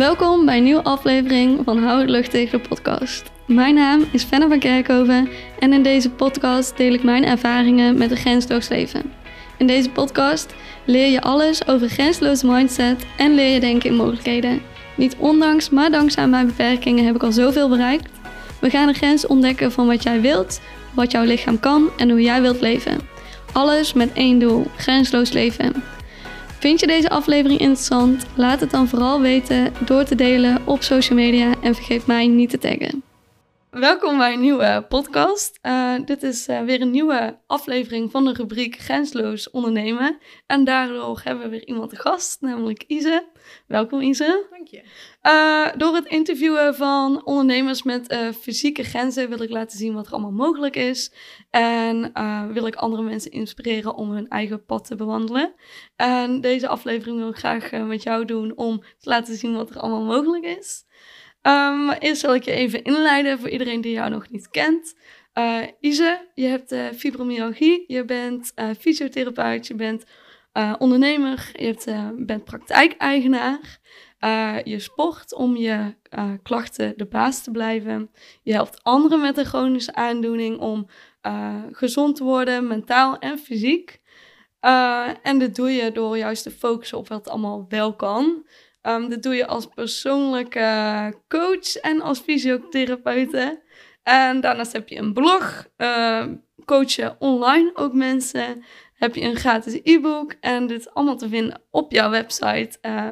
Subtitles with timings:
[0.00, 3.30] Welkom bij een nieuwe aflevering van Hou het lucht tegen de podcast.
[3.46, 8.10] Mijn naam is Fenna van Kerkhoven en in deze podcast deel ik mijn ervaringen met
[8.10, 9.12] een grensloos leven.
[9.58, 14.62] In deze podcast leer je alles over grensloze mindset en leer je denken in mogelijkheden.
[14.96, 18.10] Niet ondanks, maar dankzij mijn beperkingen heb ik al zoveel bereikt.
[18.60, 20.60] We gaan de grens ontdekken van wat jij wilt,
[20.94, 22.98] wat jouw lichaam kan en hoe jij wilt leven.
[23.52, 25.72] Alles met één doel: grensloos leven.
[26.60, 28.26] Vind je deze aflevering interessant?
[28.36, 32.50] Laat het dan vooral weten door te delen op social media en vergeet mij niet
[32.50, 33.02] te taggen.
[33.70, 35.58] Welkom bij een nieuwe podcast.
[35.62, 40.18] Uh, dit is uh, weer een nieuwe aflevering van de rubriek Grensloos ondernemen.
[40.46, 43.24] En daardoor hebben we weer iemand te gast, namelijk Ise.
[43.66, 44.46] Welkom Ise.
[44.50, 44.82] Dank je.
[45.22, 50.12] Uh, door het interviewen van ondernemers met fysieke grenzen wil ik laten zien wat er
[50.12, 51.12] allemaal mogelijk is.
[51.50, 52.12] En
[52.52, 55.54] wil ik andere mensen inspireren om hun eigen pad te bewandelen.
[55.96, 59.78] En deze aflevering wil ik graag met jou doen om te laten zien wat er
[59.78, 60.84] allemaal mogelijk is.
[61.42, 64.94] Um, eerst zal ik je even inleiden voor iedereen die jou nog niet kent.
[65.34, 70.04] Uh, Ise, je hebt uh, fibromyalgie, je bent uh, fysiotherapeut, je bent
[70.78, 71.86] ondernemer, je hebt,
[72.26, 73.78] bent praktijkeigenaar.
[74.64, 75.94] je sport om je
[76.42, 78.10] klachten de baas te blijven.
[78.42, 80.86] Je helpt anderen met een chronische aandoening om
[81.72, 84.00] gezond te worden, mentaal en fysiek.
[85.22, 88.44] en dit doe je door juist te focussen op wat allemaal wel kan.
[88.82, 93.62] Um, dat doe je als persoonlijke coach en als fysiotherapeute.
[94.02, 96.24] En daarnaast heb je een blog, uh,
[96.64, 98.64] coach je online ook mensen.
[98.94, 103.08] Heb je een gratis e-book en dit allemaal te vinden op jouw website uh.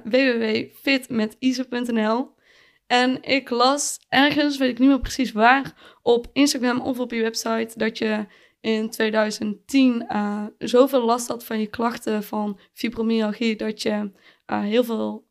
[2.87, 5.73] En ik las ergens, weet ik niet meer precies waar,
[6.03, 8.27] op Instagram of op je website dat je
[8.61, 14.11] in 2010 uh, zoveel last had van je klachten van fibromyalgie dat je
[14.47, 15.27] uh, heel, veel,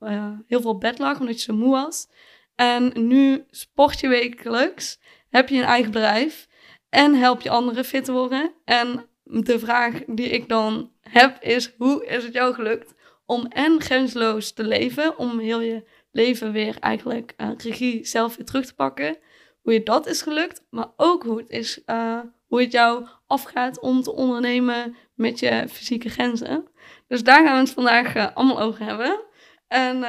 [0.48, 2.08] heel veel bed lag omdat je zo moe was.
[2.56, 5.00] En nu sport je wekelijks,
[5.30, 6.48] heb je een eigen bedrijf
[6.90, 8.54] en help je anderen fit te worden.
[8.66, 12.96] En de vraag die ik dan heb is, hoe is het jou gelukt
[13.26, 18.46] om en grensloos te leven, om heel je leven weer eigenlijk uh, regie zelf weer
[18.46, 19.18] terug te pakken.
[19.62, 23.80] Hoe je dat is gelukt, maar ook hoe het, is, uh, hoe het jou afgaat
[23.80, 26.68] om te ondernemen met je fysieke grenzen.
[27.08, 29.20] Dus daar gaan we het vandaag uh, allemaal over hebben.
[29.68, 30.00] En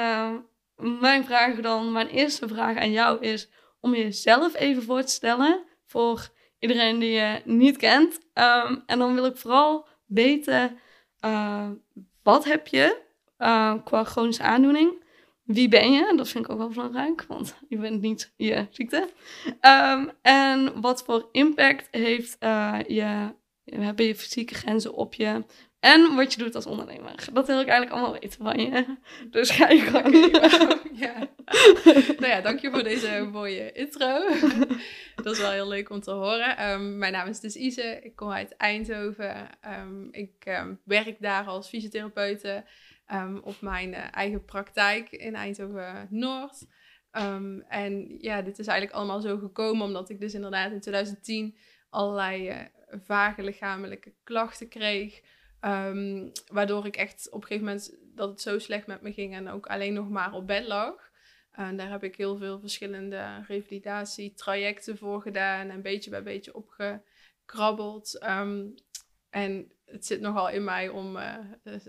[1.00, 5.64] mijn vraag dan, mijn eerste vraag aan jou is om jezelf even voor te stellen
[5.86, 6.28] voor
[6.58, 8.14] iedereen die je niet kent.
[8.14, 10.78] Um, en dan wil ik vooral weten,
[11.24, 11.70] uh,
[12.22, 13.00] wat heb je
[13.84, 15.04] qua chronische aandoening?
[15.42, 16.12] Wie ben je?
[16.16, 19.08] Dat vind ik ook wel belangrijk, want je bent niet je ziekte.
[19.60, 22.36] Um, en wat voor impact heeft
[22.86, 23.34] je,
[23.64, 25.44] hebben je fysieke grenzen op je
[25.80, 27.28] en wat je doet als ondernemer.
[27.32, 28.96] Dat wil ik eigenlijk allemaal weten van je.
[29.30, 29.86] Dus ga je.
[29.86, 30.10] Okay,
[31.04, 31.28] ja.
[32.18, 34.28] nou ja, dank je voor deze mooie intro.
[35.22, 36.70] Dat is wel heel leuk om te horen.
[36.70, 38.00] Um, mijn naam is dus Ise.
[38.02, 39.48] Ik kom uit Eindhoven.
[39.80, 42.64] Um, ik um, werk daar als fysiotherapeute
[43.42, 46.66] op mijn uh, eigen praktijk in Eindhoven-Noord.
[47.68, 51.56] en ja, dit is eigenlijk allemaal zo gekomen omdat ik dus inderdaad in 2010
[51.90, 52.56] allerlei uh,
[53.04, 55.20] vage lichamelijke klachten kreeg.
[55.64, 59.34] Um, waardoor ik echt op een gegeven moment dat het zo slecht met me ging
[59.34, 61.10] en ook alleen nog maar op bed lag.
[61.52, 68.22] En daar heb ik heel veel verschillende revalidatietrajecten voor gedaan en beetje bij beetje opgekrabbeld.
[68.22, 68.74] Um,
[69.30, 71.34] en het zit nogal in mij om uh,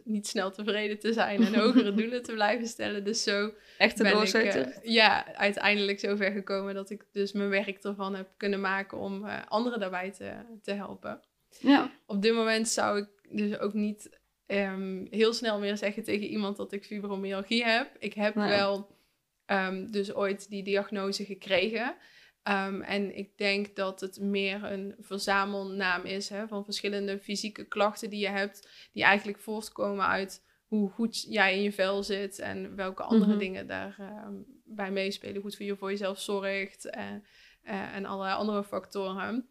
[0.04, 3.04] niet snel tevreden te zijn en hogere doelen te blijven stellen.
[3.04, 7.84] Dus zo Echt ben ik uh, ja, uiteindelijk zover gekomen dat ik dus mijn werk
[7.84, 11.22] ervan heb kunnen maken om uh, anderen daarbij te, te helpen.
[11.60, 11.92] Ja.
[12.06, 16.58] Op dit moment zou ik dus ook niet um, heel snel meer zeggen tegen iemand
[16.58, 17.96] dat ik fibromyalgie heb.
[18.00, 18.98] Ik heb wel
[19.46, 21.96] um, dus ooit die diagnose gekregen.
[22.44, 28.10] Um, en ik denk dat het meer een verzamelnaam is hè, van verschillende fysieke klachten
[28.10, 32.76] die je hebt, die eigenlijk voortkomen uit hoe goed jij in je vel zit en
[32.76, 33.40] welke andere mm -hmm.
[33.40, 35.42] dingen daarbij bij meespelen.
[35.42, 37.24] Goed voor je voor jezelf zorgt en,
[37.64, 39.50] uh, en allerlei andere factoren.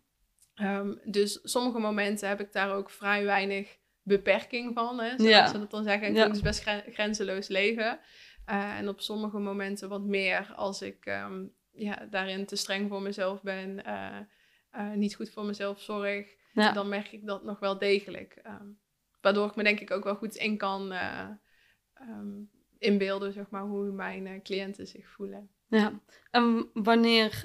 [0.62, 5.00] Um, dus sommige momenten heb ik daar ook vrij weinig beperking van.
[5.00, 5.46] Hè, zoals ja.
[5.46, 6.08] ze dat dan zeggen.
[6.08, 6.28] Ik ja.
[6.28, 6.62] dus best
[6.93, 8.00] grenzeloos leven.
[8.50, 13.02] Uh, en op sommige momenten wat meer als ik um, ja, daarin te streng voor
[13.02, 13.82] mezelf ben.
[13.87, 14.16] Uh,
[14.76, 16.26] uh, niet goed voor mezelf zorg.
[16.52, 16.72] Ja.
[16.72, 18.40] Dan merk ik dat nog wel degelijk.
[18.46, 18.78] Um,
[19.20, 20.93] waardoor ik me denk ik ook wel goed in kan
[22.00, 25.50] um, inbeelden, zeg maar, hoe mijn cliënten zich voelen.
[25.66, 26.00] Ja,
[26.31, 27.44] en wanneer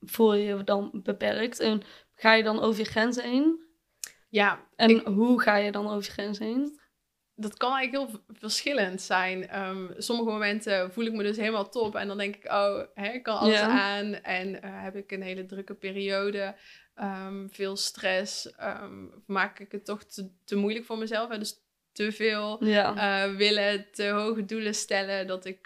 [0.00, 1.60] voel je je dan beperkt?
[1.60, 1.82] En
[2.14, 3.66] ga je dan over je grenzen heen?
[4.28, 4.66] Ja.
[4.76, 6.78] En hoe ga je dan over je grenzen heen?
[7.40, 9.48] dat kan eigenlijk heel verschillend zijn.
[9.48, 11.94] Ehm, sommige momenten voel ik me dus helemaal top.
[11.94, 14.14] En dan denk ik, oh, hè, ik kan alles aan.
[14.14, 16.54] En uh, heb ik een hele drukke periode.
[16.96, 18.52] Um, veel stress.
[18.62, 21.28] Um, maak ik het toch te, te moeilijk voor mezelf.
[21.28, 21.38] Hè?
[21.38, 21.56] Dus
[21.92, 25.26] te veel uh, willen, te hoge doelen stellen.
[25.26, 25.64] Dat ik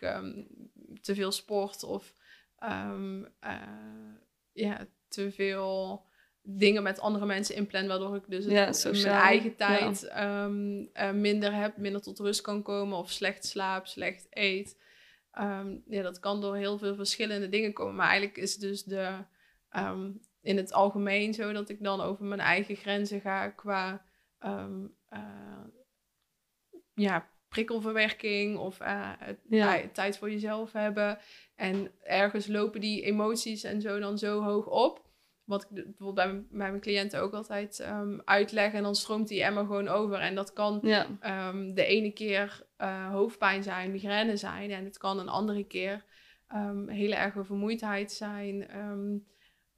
[1.00, 2.12] te veel sport of
[2.64, 4.12] uh,
[4.52, 6.04] ja, te veel
[6.42, 8.44] dingen met andere mensen inplan, waardoor ik dus
[9.02, 13.86] mijn eigen tijd ehm, eh, minder heb, minder tot rust kan komen of slecht slaap,
[13.86, 14.80] slecht eet.
[15.30, 17.94] Ehm, ja, dat kan door heel veel verschillende dingen komen.
[17.94, 19.24] Maar eigenlijk is dus de,
[19.76, 24.04] um, in het algemeen zo dat ik dan over mijn eigen grenzen ga qua
[24.40, 24.66] uh,
[26.94, 29.12] ja, prikkelverwerking of uh,
[29.92, 31.18] tijd voor jezelf hebben.
[31.54, 35.10] En ergens lopen die emoties en zo dan zo hoog op
[35.44, 38.72] wat ik bijvoorbeeld bij, bij mijn cliënten ook altijd um, uitleg.
[38.72, 40.18] En dan stroomt die emmer gewoon over.
[40.18, 40.82] En dat kan
[41.20, 44.70] ehm, de ene keer uh, hoofdpijn zijn, migraine zijn.
[44.70, 46.04] En het kan een andere keer
[46.54, 48.70] um, hele erge vermoeidheid zijn.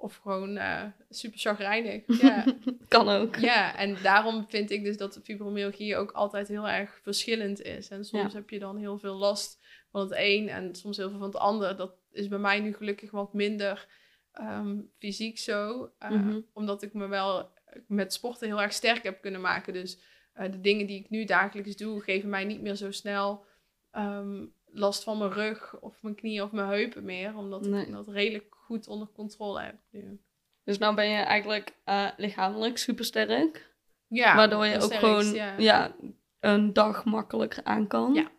[0.05, 2.03] Of gewoon uh, super chagrijnig.
[2.23, 2.45] Ja.
[2.89, 3.37] kan ook.
[3.37, 7.89] Ja, en daarom vind ik dus dat fibromyalgie ook altijd heel erg verschillend is.
[7.89, 9.59] En soms heb je dan heel veel last
[9.91, 11.77] van het een en soms heel veel van het ander.
[11.77, 13.87] Dat is bij mij nu gelukkig wat minder
[14.35, 15.91] Ehm, fysiek zo.
[16.11, 17.53] Uh, Omdat ik me wel
[17.87, 19.73] met sporten heel erg sterk heb kunnen maken.
[19.73, 19.99] Dus
[20.35, 23.45] uh, de dingen die ik nu dagelijks doe, geven mij niet meer zo snel
[23.93, 27.37] um, last van mijn rug of mijn knieën of mijn heupen meer.
[27.37, 30.21] Omdat ik dat redelijk goed onder controle heb nu.
[30.65, 33.73] Dus nou ben je eigenlijk uh, lichamelijk supersterk.
[34.09, 34.37] Ja.
[34.37, 35.55] Waardoor je ook gewoon ja.
[35.59, 35.97] ja.
[36.41, 38.15] een dag makkelijker aan kan.
[38.15, 38.31] Ja.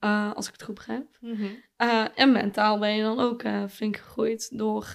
[0.00, 1.16] Uh, als ik het goed begrijp.
[1.20, 4.94] Mm uh, en mentaal ben je dan ook flink gegroeid door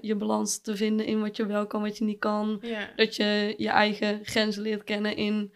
[0.00, 2.62] je balans te vinden in wat je wel kan, wat je niet kan.
[2.96, 5.54] Dat je je eigen grenzen leert kennen in,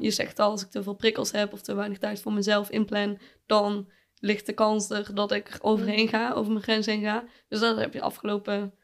[0.00, 2.70] je zegt al, als ik te veel prikkels heb of te weinig tijd voor mezelf
[2.70, 6.14] inplan, dan ligt de kans er dat ik overheen mhm.
[6.14, 7.24] ga, over mijn grens heen ga.
[7.48, 8.74] Dus dat heb je afgelopen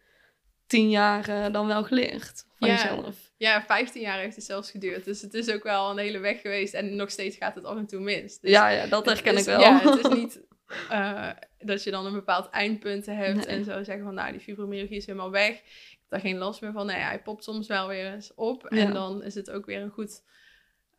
[0.67, 3.33] tien jaar dan wel geleerd van jezelf.
[3.37, 5.05] Ja, 15 jaar heeft het zelfs geduurd.
[5.05, 6.75] Dus het is ook wel een hele weg geweest.
[6.75, 8.41] En nog steeds gaat het af en toe mis.
[8.41, 9.61] Dus ja, ja, dat herken ik wel.
[9.61, 10.41] Ja, het is niet
[10.91, 13.47] uh, dat je dan een bepaald eindpunt hebt.
[13.47, 15.51] En zo zeggen van, nou, die fibromyalgie is helemaal weg.
[15.51, 16.87] Ik heb daar geen last meer van.
[16.87, 18.67] Nee, hij popt soms wel weer eens op.
[18.67, 20.23] En dan is het ook weer een goed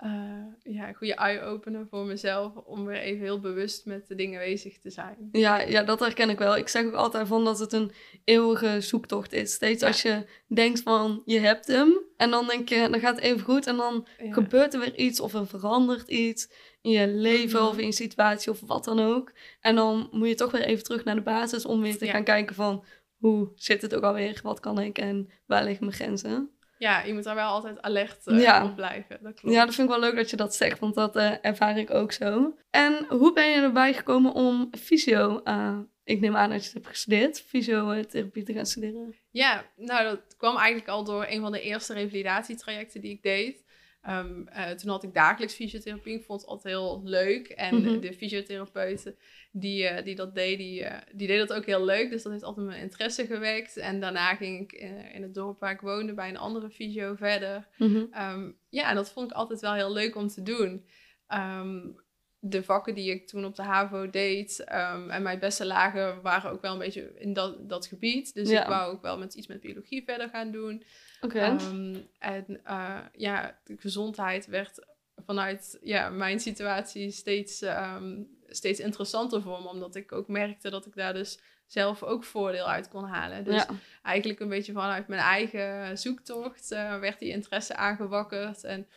[0.03, 4.79] uh, ja, goede eye-opener voor mezelf om weer even heel bewust met de dingen bezig
[4.79, 5.29] te zijn.
[5.31, 6.57] Ja, ja, dat herken ik wel.
[6.57, 7.91] Ik zeg ook altijd van dat het een
[8.23, 9.53] eeuwige zoektocht is.
[9.53, 13.23] Steeds als je denkt van je hebt hem en dan denk je, dan gaat het
[13.23, 16.49] even goed en dan gebeurt er weer iets of er verandert iets
[16.81, 17.69] in je leven mhm.
[17.69, 19.31] of in je situatie of wat dan ook.
[19.61, 22.23] En dan moet je toch weer even terug naar de basis om weer te gaan
[22.23, 22.83] kijken van
[23.17, 26.56] hoe zit het ook alweer, wat kan ik en waar liggen mijn grenzen.
[26.77, 29.19] Ja, je moet daar wel altijd alert uh, op blijven.
[29.21, 29.55] Dat klopt.
[29.55, 31.93] Ja, dat vind ik wel leuk dat je dat zegt, want dat uh, ervaar ik
[31.93, 32.57] ook zo.
[32.69, 36.73] En hoe ben je erbij gekomen om fysio, uh, ik neem aan dat je het
[36.73, 39.15] hebt gestudeerd, fysiotherapie te gaan studeren?
[39.31, 43.65] Ja, nou dat kwam eigenlijk al door een van de eerste revalidatietrajecten die ik deed.
[44.09, 46.15] Um, uh, toen had ik dagelijks fysiotherapie.
[46.15, 47.47] Ik vond het altijd heel leuk.
[47.47, 49.15] En mm de fysiotherapeuten
[49.51, 52.09] die, uh, die dat deed, die, uh, die deed dat ook heel leuk.
[52.09, 53.77] Dus dat heeft altijd mijn interesse gewekt.
[53.77, 54.71] En daarna ging ik
[55.13, 57.67] in het dorp waar ik woonde bij een andere fysio verder.
[57.77, 60.85] Mm um, ja, en dat vond ik altijd wel heel leuk om te doen.
[61.33, 62.05] Um,
[62.39, 66.61] de vakken die ik toen op de HAVO deed en mijn beste lagen waren ook
[66.61, 68.33] wel een beetje in dat, dat gebied.
[68.33, 70.83] Dus ik wou ook wel met iets met biologie verder gaan doen.
[71.19, 74.85] Ehm, en uh, ja, de gezondheid werd
[75.25, 79.67] vanuit ja, mijn situatie steeds, um, steeds interessanter voor me.
[79.67, 83.43] Omdat ik ook merkte dat ik daar dus zelf ook voordeel uit kon halen.
[83.43, 83.65] Dus
[84.03, 88.63] eigenlijk een beetje vanuit mijn eigen zoektocht uh, werd die interesse aangewakkerd.
[88.63, 88.87] En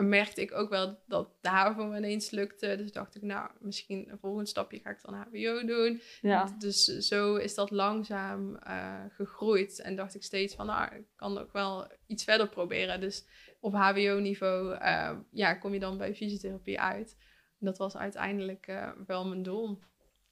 [0.00, 2.76] merkte ik ook wel dat de HAVO ineens lukte.
[2.76, 6.00] Dus dacht ik, nou, misschien een volgend stapje ga ik dan HBO doen.
[6.20, 6.56] Ja.
[6.58, 9.80] Dus zo is dat langzaam uh, gegroeid.
[9.80, 13.00] En dacht ik steeds van, nou, ik kan ook wel iets verder proberen.
[13.00, 13.26] Dus
[13.60, 17.16] op HBO-niveau uh, eh, ja, kom je dan bij fysiotherapie uit.
[17.60, 19.78] En dat was uiteindelijk uh, wel mijn doel.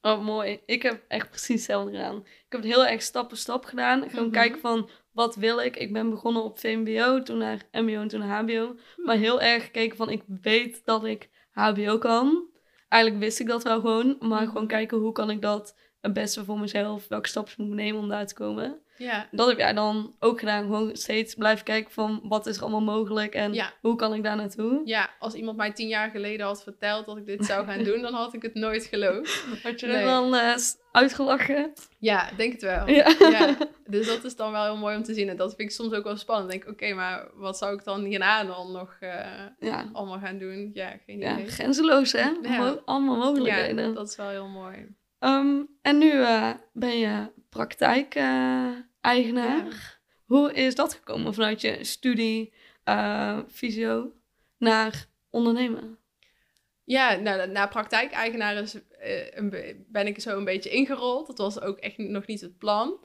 [0.05, 0.59] Oh, mooi.
[0.65, 2.17] Ik heb echt precies hetzelfde gedaan.
[2.17, 4.09] Ik heb het heel erg stap voor stap gedaan.
[4.09, 4.33] Gewoon mhm.
[4.33, 5.75] kijken van, wat wil ik?
[5.75, 8.75] Ik ben begonnen op VMBO, toen naar MBO en toen naar HBO.
[8.95, 12.49] Maar heel erg gekeken van, ik weet dat ik HBO kan.
[12.87, 14.15] Eigenlijk wist ik dat wel gewoon.
[14.19, 14.51] Maar mhm.
[14.51, 17.07] gewoon kijken, hoe kan ik dat het beste voor mezelf?
[17.07, 18.79] Welke stappen moet ik nemen om daar te komen?
[18.97, 19.27] Ja.
[19.31, 20.63] Dat heb jij dan ook gedaan.
[20.63, 24.35] Gewoon steeds blijven kijken van wat is er allemaal mogelijk en hoe kan ik daar
[24.35, 24.81] naartoe?
[24.85, 28.01] Ja, als iemand mij tien jaar geleden had verteld dat ik dit zou gaan doen,
[28.01, 29.45] dan had ik het nooit geloofd.
[29.63, 30.55] Had je er dan uh,
[30.91, 31.73] uitgelachen?
[31.99, 32.89] Ja, denk het wel.
[32.89, 33.15] Ja.
[33.19, 33.57] ja.
[33.87, 35.29] Dus dat is dan wel heel mooi om te zien.
[35.29, 36.51] En dat vind ik soms ook wel spannend.
[36.51, 38.97] denk oké, maar wat zou ik dan hierna dan nog
[39.59, 40.71] uh, allemaal gaan doen?
[40.73, 41.45] Ja, geen idee.
[41.45, 42.31] Ja, grenzeloos hè?
[42.85, 43.87] Allemaal mogelijkheden.
[43.87, 44.95] Ja, dat is wel heel mooi.
[45.19, 49.99] Ehm, en nu uh, ben je praktijk-eigenaar.
[50.25, 52.53] Hoe is dat gekomen vanuit je studie
[52.89, 54.13] uh, fysio
[54.57, 55.97] naar ondernemen?
[56.83, 58.61] Ja, nou, na praktijk-eigenaar uh,
[59.87, 61.27] ben ik zo een beetje ingerold.
[61.27, 62.99] Dat was ook echt nog niet het plan.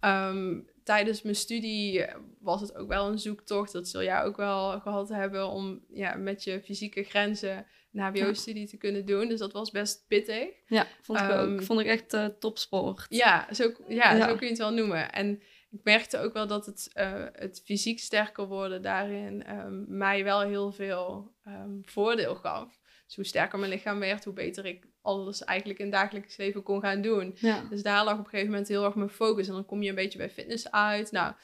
[0.00, 2.04] Um, tijdens mijn studie
[2.40, 3.72] was het ook wel een zoektocht.
[3.72, 8.68] Dat zul jij ook wel gehad hebben om ja, met je fysieke grenzen een HBO-studie
[8.68, 9.28] te kunnen doen.
[9.28, 10.48] Dus dat was best pittig.
[10.66, 11.30] Ja, vond ik ook.
[11.30, 13.06] Ehm, vond ik echt uh, topsport.
[13.08, 15.12] Ja, zo, ja, zo kun je het wel noemen.
[15.12, 20.24] En ik merkte ook wel dat het, uh, het fysiek sterker worden daarin um, mij
[20.24, 22.80] wel heel veel um, voordeel gaf.
[23.06, 26.62] Dus hoe sterker mijn lichaam werd, hoe beter ik alles eigenlijk in het dagelijks leven
[26.62, 27.34] kon gaan doen.
[27.36, 27.66] Ja.
[27.70, 29.48] Dus daar lag op een gegeven moment heel erg mijn focus.
[29.48, 31.12] En dan kom je een beetje bij fitness uit.
[31.12, 31.34] Nou,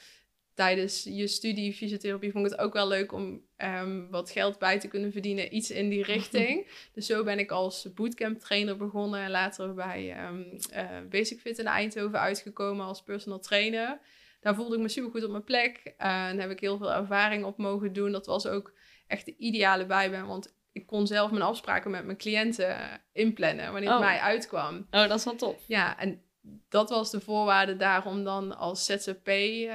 [0.53, 4.79] tijdens je studie fysiotherapie vond ik het ook wel leuk om um, wat geld bij
[4.79, 6.67] te kunnen verdienen, iets in die richting.
[6.93, 11.57] dus zo ben ik als bootcamp trainer begonnen en later bij um, uh, Basic Fit
[11.57, 13.99] in Eindhoven uitgekomen als personal trainer.
[14.39, 16.93] Daar voelde ik me super goed op mijn plek uh, en heb ik heel veel
[16.93, 18.11] ervaring op mogen doen.
[18.11, 18.73] Dat was ook
[19.07, 22.77] echt de ideale bijbaan, want ik kon zelf mijn afspraken met mijn cliënten
[23.11, 24.05] inplannen wanneer het oh.
[24.05, 24.87] mij uitkwam.
[24.91, 25.63] Oh, dat is wel tof.
[25.67, 26.21] Ja, en
[26.69, 29.73] dat was de voorwaarde daarom dan als ZZP uh,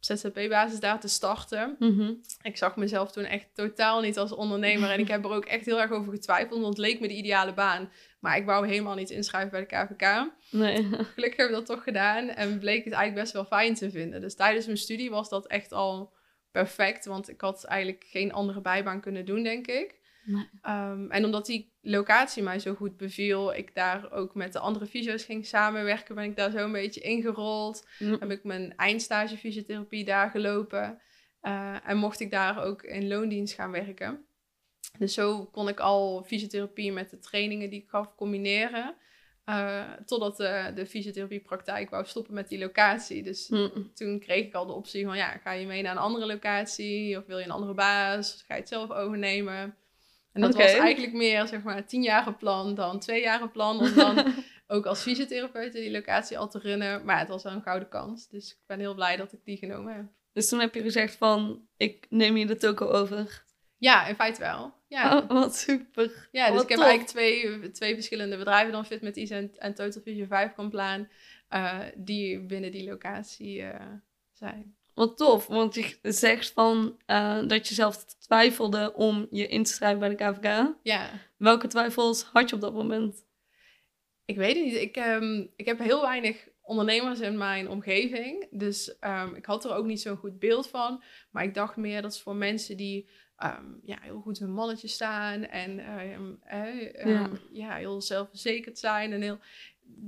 [0.00, 1.76] ZZP-basis daar te starten.
[1.78, 2.12] Mhm.
[2.42, 4.90] Ik zag mezelf toen echt totaal niet als ondernemer.
[4.90, 7.16] En ik heb er ook echt heel erg over getwijfeld, want het leek me de
[7.16, 7.90] ideale baan.
[8.20, 10.30] Maar ik wou helemaal niet inschrijven bij de KVK.
[10.50, 10.88] Nee.
[11.14, 14.20] Gelukkig heb ik dat toch gedaan en bleek het eigenlijk best wel fijn te vinden.
[14.20, 16.12] Dus tijdens mijn studie was dat echt al
[16.50, 19.96] perfect, want ik had eigenlijk geen andere bijbaan kunnen doen, denk ik.
[20.62, 24.86] Ehm, en omdat die locatie mij zo goed beviel, ik daar ook met de andere
[24.86, 27.86] fysio's ging samenwerken, ben ik daar zo een beetje ingerold.
[27.98, 31.00] Heb ik mijn eindstage fysiotherapie daar gelopen.
[31.42, 34.26] Uh, en mocht ik daar ook in loondienst gaan werken.
[34.98, 38.94] Dus zo kon ik al fysiotherapie met de trainingen die ik gaf combineren.
[39.46, 43.22] Uh, totdat de, de fysiotherapiepraktijk wou stoppen met die locatie.
[43.22, 43.46] Dus
[43.94, 47.18] toen kreeg ik al de optie van, ja, ga je mee naar een andere locatie?
[47.18, 48.44] Of wil je een andere baas?
[48.46, 49.76] Ga je het zelf overnemen?
[50.42, 53.78] En dat was eigenlijk meer, zeg maar, tien jaar plan dan twee jaar plan.
[53.78, 54.34] Om dan
[54.66, 57.04] ook als fysiotherapeut die locatie al te runnen.
[57.04, 58.28] Maar het was wel een gouden kans.
[58.28, 60.04] Dus ik ben heel blij dat ik die genomen heb.
[60.32, 63.44] Dus toen heb je gezegd van, ik neem je de toko over.
[63.76, 64.72] Ja, in feite wel.
[64.88, 65.18] Ja.
[65.18, 66.28] Oh, wat super.
[66.32, 69.74] Ja, dus ik heb eigenlijk twee, twee verschillende bedrijven dan Fit met Is en, en
[69.74, 71.08] Total Vision 5 kan plan.
[71.50, 73.74] Uh, die binnen die locatie uh,
[74.32, 74.76] zijn.
[74.98, 79.72] Wat tof, want je zegt van uh, dat je zelf twijfelde om je in te
[79.72, 80.74] schrijven bij de KVK.
[80.82, 81.10] Ja.
[81.36, 83.26] Welke twijfels had je op dat moment?
[84.24, 84.74] Ik weet het niet.
[84.74, 88.46] Ik, um, ik heb heel weinig ondernemers in mijn omgeving.
[88.50, 91.02] Dus um, ik had er ook niet zo'n goed beeld van.
[91.30, 93.08] Maar ik dacht meer dat is voor mensen die
[93.44, 95.44] um, ja, heel goed hun mannetje staan.
[95.44, 97.30] En uh, ja.
[97.52, 97.76] ja.
[97.76, 99.12] heel zelfverzekerd zijn.
[99.12, 99.38] En heel,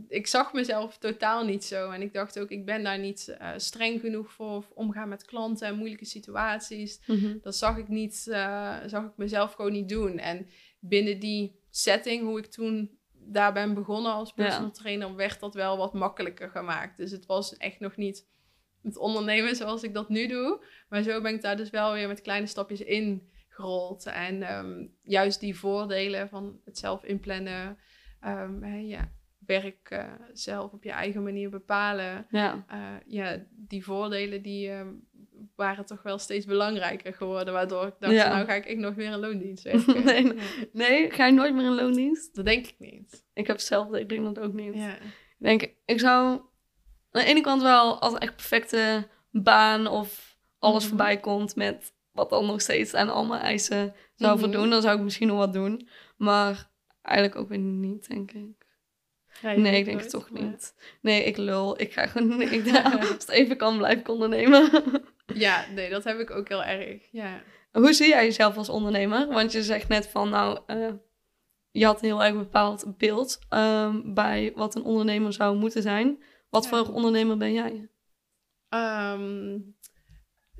[0.09, 1.91] ik zag mezelf totaal niet zo.
[1.91, 4.57] En ik dacht ook, ik ben daar niet uh, streng genoeg voor.
[4.57, 7.01] Of omgaan met klanten en moeilijke situaties.
[7.07, 10.19] Mm Dat zag ik niet, uh, zag ik mezelf gewoon niet doen.
[10.19, 10.47] En
[10.79, 15.77] binnen die setting, hoe ik toen daar ben begonnen als personal trainer, werd dat wel
[15.77, 16.97] wat makkelijker gemaakt.
[16.97, 18.29] Dus het was echt nog niet
[18.83, 20.65] het ondernemen zoals ik dat nu doe.
[20.89, 24.07] Maar zo ben ik daar dus wel weer met kleine stapjes in gerold.
[24.07, 27.79] En um, juist die voordelen van het zelf inplannen.
[28.27, 29.13] Um, ja,
[29.51, 32.27] werk uh, zelf op je eigen manier bepalen.
[32.31, 34.81] Ja, uh, ja die voordelen die uh,
[35.55, 37.55] waren toch wel steeds belangrijker geworden.
[37.55, 40.05] Waardoor ik dacht, nou ga ik echt nog weer een loondienst werken.
[40.11, 40.33] nee,
[40.73, 42.35] nee, ga je nooit meer een loondienst?
[42.35, 43.25] Dat denk ik niet.
[43.35, 44.75] Ik heb zelf, ik denk dat ook niet.
[44.75, 44.95] Ja.
[44.95, 46.41] Ik denk, ik zou
[47.11, 51.95] aan de ene kant wel als echt perfecte baan of alles mm voorbij komt met
[52.13, 55.29] wat dan nog steeds aan al mijn eisen zou mm voldoen, dan zou ik misschien
[55.29, 55.89] nog wat doen.
[56.17, 56.71] Maar
[57.03, 58.60] eigenlijk ook weer niet, denk ik
[59.43, 60.75] nee, ik denk het toch niet.
[61.01, 61.81] Nee, ik lul.
[61.81, 64.71] Ik ga gewoon, ik, als het even kan, blijf ik ondernemen.
[65.35, 67.09] ja, nee, dat heb ik ook heel erg.
[67.11, 67.43] Ja.
[67.73, 69.27] Hoe zie jij jezelf als ondernemer?
[69.27, 70.93] Want je zegt net van, nou, uh,
[71.71, 76.23] je had een heel erg bepaald beeld um, bij wat een ondernemer zou moeten zijn.
[76.51, 77.89] Wat voor ondernemer ben jij?
[78.75, 79.77] Um,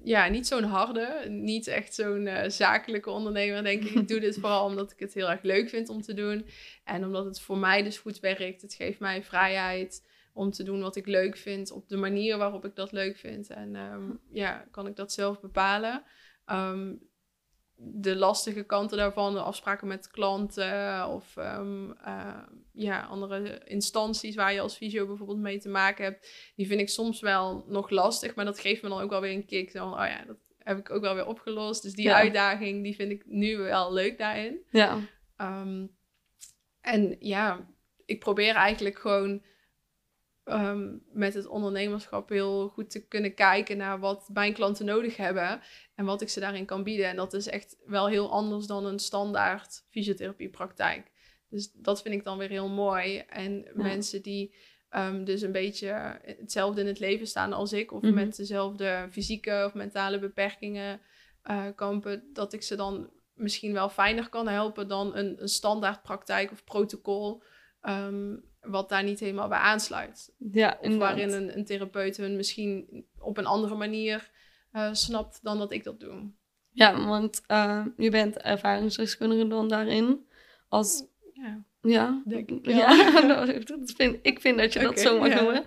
[0.03, 3.91] ja, niet zo'n harde, niet echt zo'n eh, zakelijke ondernemer, denk ik.
[3.91, 6.47] Ik doe dit vooral omdat ik het heel erg leuk vind om te doen.
[6.85, 8.63] En omdat het voor mij dus goed werkt.
[8.63, 12.65] Het geeft mij vrijheid om te doen wat ik leuk vind op de manier waarop
[12.65, 13.51] ik dat leuk vind.
[13.51, 16.03] En ehm, ja, kan ik dat zelf bepalen.
[16.45, 16.95] Ehm,
[17.83, 21.97] de lastige kanten daarvan, de afspraken met klanten of um,
[22.73, 26.89] ja, andere instanties waar je als visio bijvoorbeeld mee te maken hebt, die vind ik
[26.89, 29.73] soms wel nog lastig, maar dat geeft me dan ook wel weer een kick.
[29.73, 31.83] Dan, oh ja, dat heb ik ook wel weer opgelost.
[31.83, 34.61] Dus die uitdaging, die vind ik nu wel leuk daarin.
[34.71, 34.99] Ja.
[36.81, 37.69] en ja,
[38.07, 39.43] ik probeer eigenlijk gewoon
[40.51, 45.61] Ehm, met het ondernemerschap heel goed te kunnen kijken naar wat mijn klanten nodig hebben
[45.95, 47.07] en wat ik ze daarin kan bieden.
[47.07, 51.11] En dat is echt wel heel anders dan een standaard fysiotherapiepraktijk.
[51.49, 53.19] Dus dat vind ik dan weer heel mooi.
[53.19, 54.55] En mensen die
[54.89, 58.15] ehm, dus een beetje hetzelfde in het leven staan als ik, of mhm.
[58.15, 61.01] met dezelfde fysieke of mentale beperkingen
[61.51, 66.03] uh, kampen, dat ik ze dan misschien wel fijner kan helpen dan een, een standaard
[66.03, 67.43] praktijk of protocol.
[67.81, 70.33] Ehm, wat daar niet helemaal bij aansluit.
[70.53, 74.31] Ja, of waarin een, een, therapeut hun misschien op een andere manier
[74.73, 76.31] uh, snapt dan dat ik dat doe.
[76.71, 80.27] Ja, want uh, je bent ervaringsdeskundige dan daarin.
[80.69, 82.67] Als, ja, ja, denk ik.
[82.67, 83.63] Ja, nou,
[83.97, 85.41] vind, ik vind dat je dat zo mag ja.
[85.43, 85.65] noemen.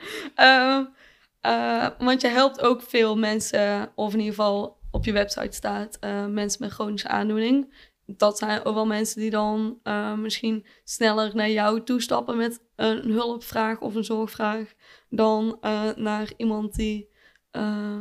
[1.41, 5.97] Uh, want je helpt ook veel mensen, of in ieder geval op je website staat,
[6.29, 7.73] mensen met chronische aandoening
[8.05, 13.11] dat zijn ook wel mensen die dan uh, misschien sneller naar jou toestappen met een
[13.11, 14.73] hulpvraag of een zorgvraag
[15.09, 17.09] dan uh, naar iemand die
[17.51, 17.99] uh,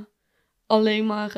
[0.66, 1.32] alleen maar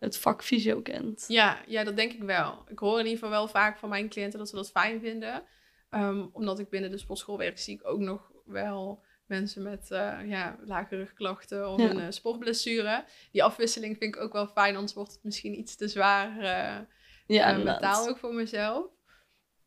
[0.00, 1.24] het vak fysio kent.
[1.28, 2.64] Ja, ja, dat denk ik wel.
[2.68, 5.42] Ik hoor in ieder geval wel vaak van mijn cliënten dat ze dat fijn vinden.
[5.90, 9.86] Um, omdat ik binnen de sportschool werk, zie ik ook nog wel mensen met
[10.24, 13.04] ja, lage rugklachten of een sportblessure.
[13.32, 16.86] Die afwisseling vind ik ook wel fijn, anders wordt het misschien iets te zwaar
[17.26, 18.86] ja, uh, mentaal ook voor mezelf.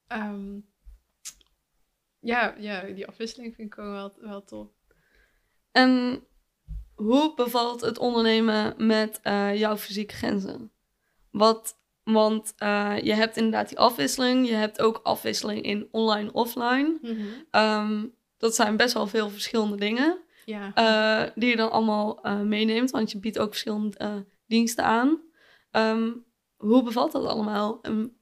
[0.07, 0.67] Um,
[2.19, 4.67] ja, ja, die afwisseling vind ik ook wel, wel tof.
[5.71, 6.23] En
[6.95, 10.71] hoe bevalt het ondernemen met uh, jouw fysieke grenzen?
[11.31, 14.47] Wat, want uh, je hebt inderdaad die afwisseling.
[14.47, 16.97] Je hebt ook afwisseling in online, offline.
[17.01, 17.17] Mm
[17.51, 18.13] -hmm.
[18.37, 20.17] dat zijn best wel veel verschillende dingen.
[20.45, 20.71] Ja.
[20.75, 22.91] Uh, die je dan allemaal meeneemt.
[22.91, 25.21] Want je biedt ook verschillende diensten aan.
[25.71, 26.25] Um,
[26.59, 28.17] hoe bevalt dat allemaal um,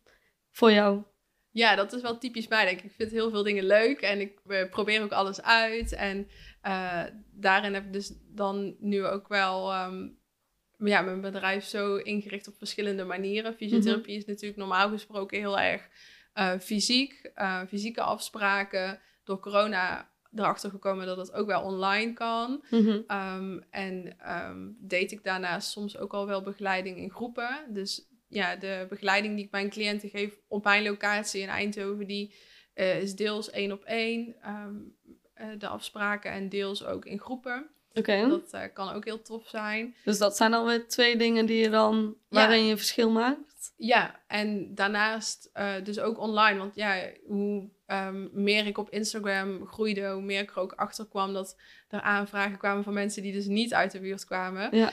[0.52, 1.04] voor jou?
[1.52, 2.66] Ja, dat is wel typisch mij.
[2.66, 2.86] Denk ik.
[2.86, 5.94] ik vind heel veel dingen leuk en ik probeer ook alles uit.
[5.94, 6.28] En
[6.64, 10.20] uh, daarin heb ik dus dan nu ook wel um,
[10.78, 13.56] ja, mijn bedrijf zo ingericht op verschillende manieren.
[13.56, 15.88] Fysiotherapie mm is natuurlijk normaal gesproken heel erg
[16.36, 19.00] uh, fysiek, uh, fysieke afspraken.
[19.24, 22.64] Door corona erachter gekomen dat het ook wel online kan.
[22.70, 23.04] Mm -hmm.
[23.18, 27.66] um, en um, deed ik daarnaast soms ook al wel begeleiding in groepen.
[27.70, 32.36] Dus ja, de begeleiding die ik mijn cliënten geef op mijn locatie in Eindhoven, die
[32.76, 34.96] uh, is deels één op één, um,
[35.42, 37.70] uh, de afspraken, en deels ook in groepen.
[37.94, 38.28] Oké.
[38.28, 39.96] Dat uh, kan ook heel tof zijn.
[40.04, 43.74] Dus dat zijn alweer twee dingen die je dan, waarin je verschil maakt?
[43.78, 45.52] Ja, en daarnaast
[45.84, 46.60] dus ook online.
[46.60, 51.08] Want ja, hoe um, meer ik op Instagram groeide, hoe meer ik er ook achter
[51.08, 54.78] kwam dat er aanvragen kwamen van mensen die dus niet uit de buurt kwamen.
[54.78, 54.92] Ja.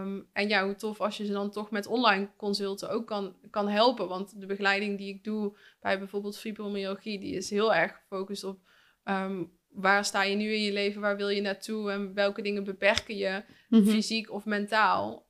[0.00, 3.36] Um, en ja, hoe tof als je ze dan toch met online consulten ook kan,
[3.50, 4.08] kan helpen.
[4.08, 8.58] Want de begeleiding die ik doe bij bijvoorbeeld fibromyalgie, die is heel erg gefocust op
[9.04, 12.64] um, waar sta je nu in je leven, waar wil je naartoe en welke dingen
[12.64, 13.88] beperken je, mm -hmm.
[13.88, 15.26] fysiek of mentaal.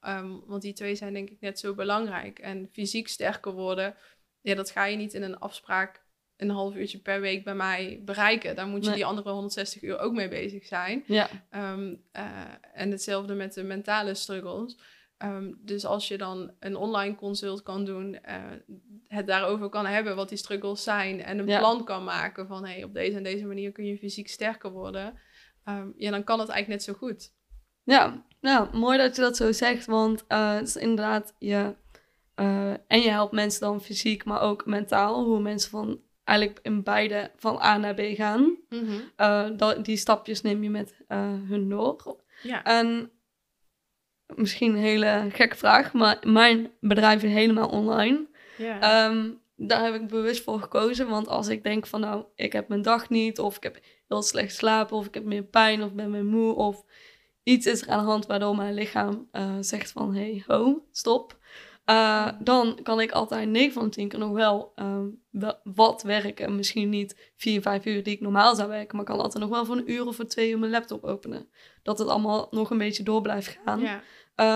[0.47, 2.39] want die twee zijn denk ik net zo belangrijk.
[2.39, 3.95] En fysiek sterker worden,
[4.41, 6.09] ja, dat ga je niet in een afspraak
[6.41, 8.57] een half uurtje per week bij mij bereiken.
[8.57, 11.05] Daar moet je die andere 160 uur ook mee bezig zijn.
[11.07, 11.29] Ja.
[11.51, 12.23] Um, uh,
[12.73, 14.79] en hetzelfde met de mentale struggles.
[15.19, 18.37] Um, dus als je dan een online consult kan doen, uh,
[19.09, 22.85] het daarover kan hebben wat die struggles zijn en een plan kan maken van hey,
[22.85, 25.19] op deze en deze manier kun je fysiek sterker worden,
[25.69, 27.33] um, ja, dan kan het eigenlijk net zo goed.
[27.83, 31.75] Ja, nou, mooi dat je dat zo zegt, want uh, het is inderdaad je.
[32.87, 35.25] en je helpt mensen dan fysiek, maar ook mentaal.
[35.25, 36.01] Hoe mensen van
[36.31, 38.57] eigenlijk in beide van A naar B gaan.
[38.69, 42.21] Mm die stapjes neem je met uh, hun door.
[42.43, 42.65] Ja.
[42.65, 43.11] En
[44.35, 48.27] misschien een hele gekke vraag, maar mijn bedrijf is helemaal online.
[48.57, 48.81] Ja.
[48.81, 52.69] Ehm, daar heb ik bewust voor gekozen, want als ik denk van nou, ik heb
[52.69, 55.93] mijn dag niet, of ik heb heel slecht slapen, of ik heb meer pijn, of
[55.93, 56.85] ben meer moe, of
[57.43, 61.39] iets is er aan de hand waardoor mijn lichaam uh, zegt van hey, ho, stop.
[61.91, 66.03] Uh, dan kan ik altijd 9 van de 10 keer nog wel, um, wel wat
[66.03, 66.57] werken.
[66.57, 69.53] Misschien niet 4, 5 uur die ik normaal zou werken, maar ik kan altijd nog
[69.53, 71.49] wel voor een uur of voor twee uur mijn laptop openen.
[71.83, 73.81] Dat het allemaal nog een beetje door blijft gaan.
[73.81, 74.03] Ja.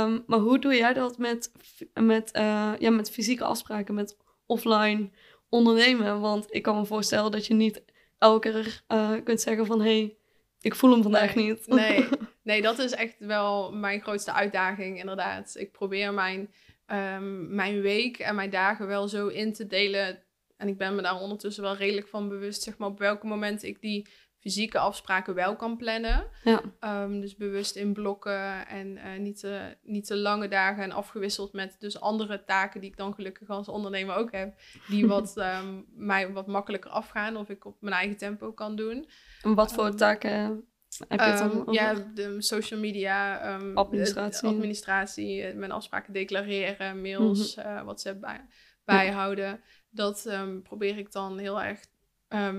[0.04, 1.52] Um, maar hoe doe jij dat met,
[1.94, 4.16] met, uh, ja, met fysieke afspraken, met
[4.46, 5.10] offline
[5.48, 6.20] ondernemen?
[6.20, 7.84] Want ik kan me voorstellen dat je niet
[8.18, 9.80] elke keer uh, kunt zeggen van...
[9.80, 10.16] hé, hey,
[10.60, 11.66] ik voel hem vandaag niet.
[11.66, 12.08] Nee,
[12.42, 15.54] nee, dat is echt wel mijn grootste uitdaging inderdaad.
[15.56, 16.50] Ik probeer mijn
[16.86, 20.22] um, mijn week en mijn dagen wel zo in te delen.
[20.56, 23.68] En ik ben me daar ondertussen wel redelijk van bewust, zeg maar, op welke momenten
[23.68, 24.08] ik die
[24.44, 26.26] fysieke afspraken wel kan plannen.
[26.44, 26.60] Ja.
[27.02, 31.52] Um, dus bewust in blokken en uh, niet, te, niet te lange dagen en afgewisseld
[31.52, 35.84] met dus andere taken die ik dan gelukkig als ondernemer ook heb, die wat um,
[35.94, 39.08] mij wat makkelijker afgaan of ik op mijn eigen tempo kan doen.
[39.42, 40.64] En wat voor taken
[41.00, 44.48] Um, ja, de social media, um, administratie.
[44.48, 48.46] administratie, eh, mijn afspraken declareren, mails, mm WhatsApp bij,
[48.84, 49.60] bijhouden.
[49.90, 51.80] Dat um, probeer ik dan heel erg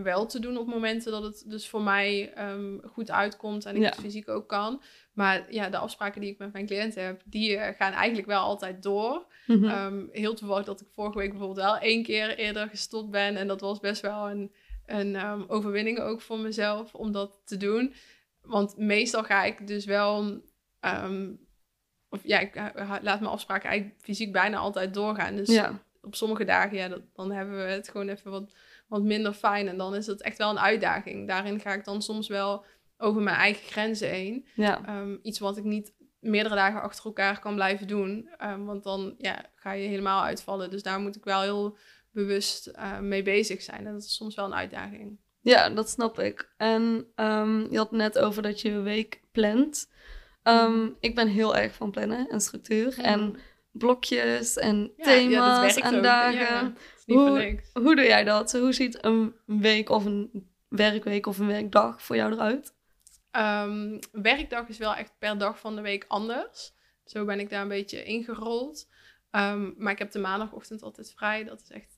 [0.03, 2.33] wel te doen op momenten dat het dus voor mij
[2.85, 4.81] goed uitkomt en ik het fysiek ook kan.
[5.13, 8.41] Maar ja, de afspraken die ik met mijn cliënten heb, die uh, gaan eigenlijk wel
[8.41, 9.25] altijd door.
[9.45, 13.35] Mm heel toevallig dat ik vorige week bijvoorbeeld wel één keer eerder gestopt ben.
[13.35, 14.51] En dat was best wel een,
[14.85, 17.93] een overwinning ook voor mezelf om dat te doen.
[18.45, 20.41] Want meestal ga ik dus wel.
[20.79, 21.31] Ehm,
[22.09, 25.35] of ja, ik eh, laat mijn afspraken eigenlijk fysiek bijna altijd doorgaan.
[25.35, 25.61] Dus
[26.01, 28.53] op sommige dagen, ja, dat, dan hebben we het gewoon even wat,
[28.87, 29.67] wat minder fijn.
[29.67, 31.27] En dan is het echt wel een uitdaging.
[31.27, 32.65] Daarin ga ik dan soms wel
[32.97, 34.47] over mijn eigen grenzen heen.
[34.55, 34.85] Ja.
[34.85, 38.29] Ehm, iets wat ik niet meerdere dagen achter elkaar kan blijven doen.
[38.37, 40.69] Ehm, want dan ja, ga je helemaal uitvallen.
[40.69, 41.77] Dus daar moet ik wel heel
[42.11, 43.85] bewust uh, mee bezig zijn.
[43.85, 45.17] En dat is soms wel een uitdaging.
[45.45, 46.49] Ja, dat snap ik.
[46.57, 49.91] En um, je had net over dat je week plant.
[50.43, 52.99] Um, ik ben heel erg van plannen en structuur.
[52.99, 53.35] En
[53.71, 56.77] blokjes en thema's en dagen.
[57.05, 58.51] hoe, hoe doe jij dat?
[58.51, 62.73] Hoe ziet een week of een werkweek of een werkdag voor jou eruit?
[63.31, 66.73] Um, werkdag is wel echt per dag van de week anders.
[67.05, 68.87] Zo ben ik daar een beetje ingerold.
[69.31, 71.43] Um, maar ik heb de maandagochtend altijd vrij.
[71.43, 71.94] Dat is echt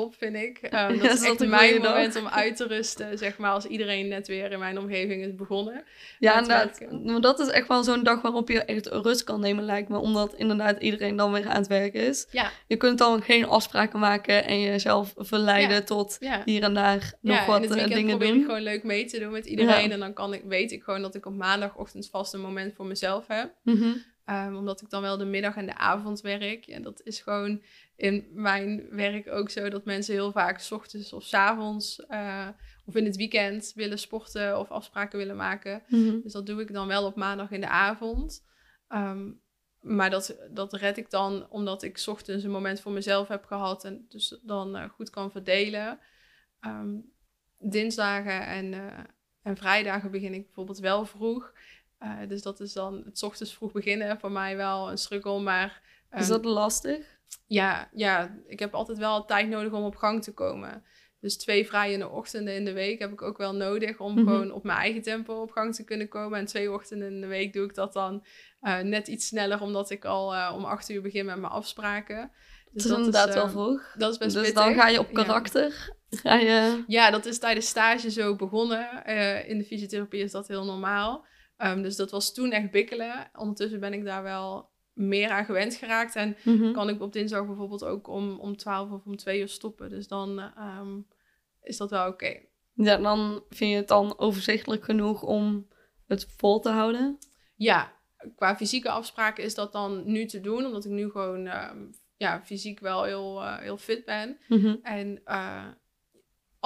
[0.00, 0.60] top, vind ik.
[0.62, 4.26] Um, dat is echt mijn moment om uit te rusten, zeg maar, als iedereen net
[4.26, 5.84] weer in mijn omgeving is begonnen.
[6.18, 6.80] Ja, inderdaad.
[7.04, 9.98] Maar dat is echt wel zo'n dag waarop je echt rust kan nemen, lijkt me.
[9.98, 12.26] Omdat inderdaad iedereen dan weer aan het werken is.
[12.30, 12.50] Ja.
[12.66, 17.62] Je kunt dan geen afspraken maken en jezelf verleiden tot hier en daar nog wat
[17.62, 18.38] uh, dingen probeer doen.
[18.38, 19.92] ik gewoon leuk mee te doen met iedereen.
[19.92, 22.86] En dan kan ik, weet ik gewoon dat ik op maandagochtend vast een moment voor
[22.86, 23.52] mezelf heb.
[23.62, 23.88] Mhm.
[24.30, 26.66] Um, omdat ik dan wel de middag en de avond werk.
[26.66, 27.62] En dat is gewoon
[27.96, 32.48] in mijn werk ook zo dat mensen heel vaak s ochtends of s avonds uh,
[32.84, 35.82] of in het weekend willen sporten of afspraken willen maken.
[35.88, 36.20] Mhm.
[36.20, 38.44] Dus dat doe ik dan wel op maandag in de avond.
[38.88, 39.40] Um,
[39.80, 43.44] maar dat, dat red ik dan omdat ik s ochtends een moment voor mezelf heb
[43.44, 45.98] gehad en dus dan uh, goed kan verdelen.
[46.60, 47.12] Um,
[47.58, 48.98] dinsdagen en, uh,
[49.42, 51.52] en vrijdagen begin ik bijvoorbeeld wel vroeg.
[52.28, 55.40] Dus dat is dan het ochtends vroeg beginnen voor mij wel een struggle.
[55.40, 55.82] Maar,
[56.12, 57.16] um, is dat lastig?
[57.46, 60.84] ja, ja, ik heb altijd wel tijd nodig om op gang te komen.
[61.20, 64.24] Dus twee vrije ochtenden in de week heb ik ook wel nodig om mhm.
[64.24, 66.38] gewoon op mijn eigen tempo op gang te kunnen komen.
[66.38, 68.24] En twee ochtenden in de week doe ik dat dan
[68.62, 72.30] uh, net iets sneller, omdat ik al uh, om acht uur begin met mijn afspraken.
[72.72, 73.94] Dus dat is inderdaad wel eh, vroeg.
[73.98, 75.94] Dat is best Dus dan ga je op karakter.
[76.08, 76.18] Ja.
[76.18, 76.84] Ga je...
[76.86, 79.04] ja, dat is tijdens stage zo begonnen.
[79.46, 81.26] in de fysiotherapie is dat heel normaal.
[81.58, 83.30] Um, dus dat was toen echt bikkelen.
[83.34, 86.16] Ondertussen ben ik daar wel meer aan gewend geraakt.
[86.16, 86.72] En mhm.
[86.72, 89.90] kan ik op dinsdag bijvoorbeeld ook om, om 12 of om 2 uur stoppen.
[89.90, 91.00] Dus dan ehm,
[91.62, 92.40] is dat wel oké.
[92.72, 95.68] Ja, dan vind je het dan overzichtelijk genoeg om
[96.06, 97.18] het vol te houden?
[97.54, 97.92] Ja,
[98.36, 102.42] qua fysieke afspraken is dat dan nu te doen, omdat ik nu gewoon ehm, ja,
[102.44, 104.38] fysiek wel heel, uh, heel fit ben.
[104.48, 104.76] Mhm.
[104.82, 105.66] En uh,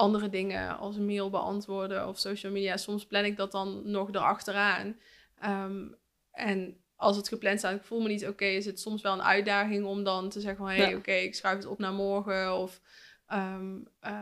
[0.01, 4.09] andere dingen als een mail beantwoorden of social media, soms plan ik dat dan nog
[4.09, 4.99] erachteraan.
[5.45, 5.95] Um,
[6.31, 9.23] en als het gepland staat, ik voel me niet oké, is het soms wel een
[9.23, 12.57] uitdaging om dan te zeggen van hé, hey, oké, ik schuif het op naar morgen
[12.57, 12.81] of
[13.27, 14.19] ehm, eh,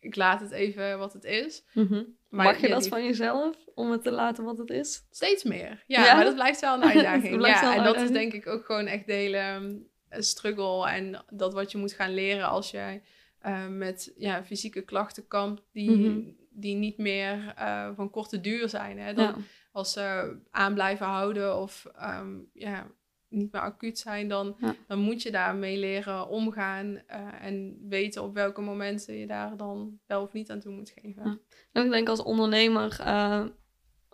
[0.00, 1.64] ik laat het even wat het is.
[1.72, 2.02] Mhm.
[2.28, 5.06] Mag je dat van jezelf om het te laten wat het is?
[5.10, 5.84] Steeds meer.
[5.86, 7.46] Ja, maar dat blijft wel een uitdaging.
[7.46, 11.52] ja, en dat is denk ik ook gewoon echt de hele um, struggle en dat
[11.52, 13.02] wat je moet gaan leren als jij
[13.48, 16.20] uh, met ja, fysieke klachten kampt die, mhm.
[16.50, 18.98] die niet meer uh, van korte duur zijn.
[18.98, 19.14] Hè?
[19.14, 19.34] Dan,
[19.72, 22.86] als ze aan blijven houden of ehm, ja,
[23.28, 24.56] niet meer acuut zijn, dan,
[24.86, 27.00] dan moet je daarmee leren omgaan uh,
[27.40, 31.40] en weten op welke momenten je daar dan wel of niet aan toe moet geven.
[31.72, 33.00] En ik denk als ondernemer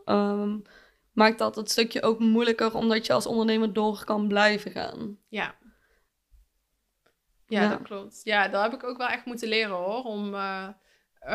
[0.06, 0.62] um,
[1.12, 5.18] maakt dat het stukje ook moeilijker, omdat je als ondernemer door kan blijven gaan.
[5.28, 5.54] Ja.
[7.46, 8.20] Ja, dat klopt.
[8.24, 10.02] Ja, dat heb ik ook wel echt moeten leren hoor.
[10.02, 10.68] Om uh,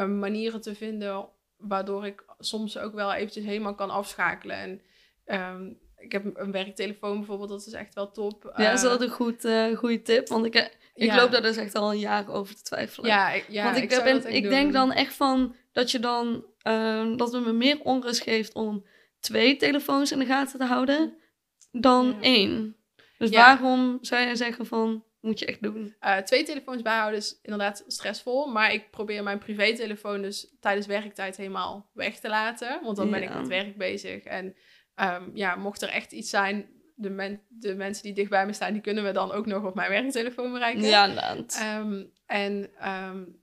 [0.08, 4.58] manieren te vinden waardoor ik soms ook wel eventjes helemaal kan afschakelen.
[4.58, 4.82] En
[5.26, 8.54] um, ik heb een werktelefoon bijvoorbeeld, dat is echt wel top.
[8.56, 10.28] Ja, dat is wel een goed, uh, goede tip.
[10.28, 13.10] Want ik, ik loop daar dus echt al een jaar over te twijfelen.
[13.10, 17.34] Ja, ja want ik, ben, ik denk dan echt van dat je dan uh, dat
[17.34, 18.86] het me meer onrust geeft om
[19.20, 21.18] twee telefoons in de gaten te houden
[21.72, 22.76] dan één.
[23.18, 25.96] Dus waarom zou je zeggen van moet je echt doen?
[26.02, 28.48] Uh, twee telefoons bijhouden is inderdaad stressvol.
[28.48, 32.80] Maar ik probeer mijn privételefoon dus tijdens werktijd helemaal weg te laten.
[32.84, 34.24] Want dan ben ik met werk bezig.
[34.24, 34.56] En
[34.96, 38.54] um, ja, mocht er echt iets zijn, de, men de mensen die dicht bij me
[38.54, 40.82] staan, die kunnen we dan ook nog op mijn werktelefoon bereiken.
[40.82, 41.66] Ja, inderdaad.
[41.78, 43.42] Um, en um,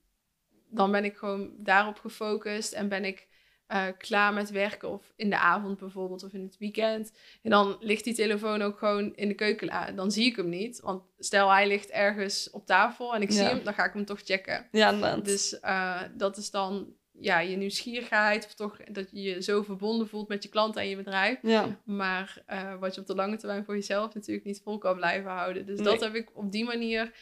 [0.69, 3.27] dan ben ik gewoon daarop gefocust en ben ik
[3.71, 7.11] uh, klaar met werken of in de avond bijvoorbeeld of in het weekend.
[7.43, 9.95] En dan ligt die telefoon ook gewoon in de keuken.
[9.95, 10.79] Dan zie ik hem niet.
[10.79, 14.05] Want stel hij ligt ergens op tafel en ik zie hem, dan ga ik hem
[14.05, 14.67] toch checken.
[14.71, 15.25] Ja, inderdaad.
[15.25, 20.07] Dus uh, dat is dan ja, je nieuwsgierigheid of toch dat je je zo verbonden
[20.07, 21.39] voelt met je klanten en je bedrijf.
[21.41, 21.79] Ja.
[21.85, 25.31] Maar uh, wat je op de lange termijn voor jezelf natuurlijk niet vol kan blijven
[25.31, 25.65] houden.
[25.65, 27.13] Dus dat heb ik op die manier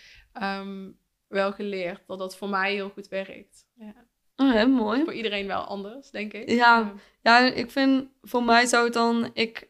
[0.41, 2.03] um, wel geleerd.
[2.07, 3.67] Dat dat voor mij heel goed werkt.
[3.73, 4.05] Ja.
[4.35, 5.03] Oh, heel mooi.
[5.03, 6.49] Voor iedereen wel anders, denk ik.
[6.49, 9.29] Ja, ja, ik vind voor mij zou het dan...
[9.33, 9.69] Ik,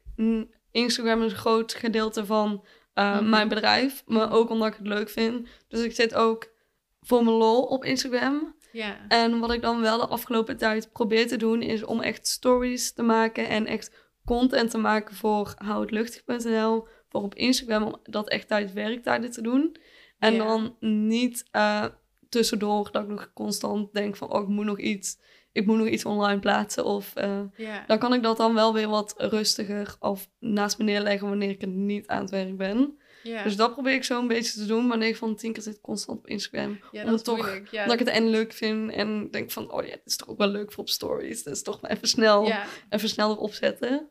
[0.71, 4.03] Instagram is een groot gedeelte van uh, mijn bedrijf.
[4.05, 5.47] Maar ook omdat ik het leuk vind.
[5.67, 6.53] Dus ik zit ook
[7.01, 8.55] voor mijn lol op Instagram.
[8.71, 8.97] Ja.
[9.07, 12.93] En wat ik dan wel de afgelopen tijd probeer te doen, is om echt stories
[12.93, 13.91] te maken en echt
[14.25, 19.77] content te maken voor houtluchtig.nl, voor op Instagram, om dat echt tijdens werktijden te doen.
[20.19, 21.85] En dan niet uh,
[22.29, 25.17] tussendoor dat ik nog constant denk van, oh, ik moet nog iets,
[25.51, 26.85] ik moet nog iets online plaatsen.
[26.85, 27.39] Of uh,
[27.87, 31.65] dan kan ik dat dan wel weer wat rustiger of naast me neerleggen wanneer ik
[31.65, 32.97] niet aan het werk ben.
[33.43, 34.87] Dus dat probeer ik zo een beetje te doen.
[34.87, 36.79] Maar 9 van 10 keer zit constant op Instagram.
[36.91, 37.81] Ja, dat is toch, Ja.
[37.81, 38.91] Omdat ik het en leuk vind.
[38.91, 41.43] En denk van, oh ja, het is toch ook wel leuk voor op stories.
[41.43, 42.51] Dus toch maar even snel,
[42.89, 44.09] even snel erop zetten.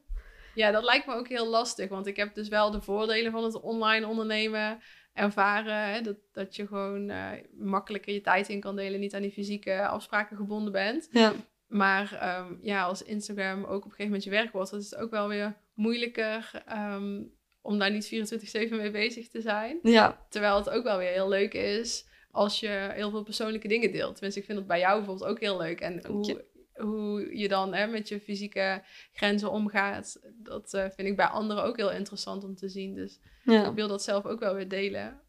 [0.54, 1.88] Ja, dat lijkt me ook heel lastig.
[1.88, 4.82] Want ik heb dus wel de voordelen van het online ondernemen
[5.14, 5.92] ervaren.
[5.92, 9.00] Hè, dat, dat je gewoon uh, makkelijker je tijd in kan delen.
[9.00, 11.08] Niet aan die fysieke afspraken gebonden bent.
[11.10, 11.32] Ja.
[11.66, 14.90] Maar um, ja, als Instagram ook op een gegeven moment je werk wordt, dat is
[14.90, 16.64] het ook wel weer moeilijker.
[16.72, 18.34] Um, om daar niet
[18.68, 19.78] 24-7 mee bezig te zijn.
[19.82, 20.26] Ja.
[20.28, 24.12] Terwijl het ook wel weer heel leuk is als je heel veel persoonlijke dingen deelt.
[24.12, 25.80] Tenminste, ik vind het bij jou bijvoorbeeld ook heel leuk.
[25.80, 28.82] En hoe, hoe je dan hè, met je fysieke
[29.12, 32.94] grenzen omgaat, dat uh, vind ik bij anderen ook heel interessant om te zien.
[32.94, 33.68] Dus ja.
[33.68, 35.22] ik wil dat zelf ook wel weer delen.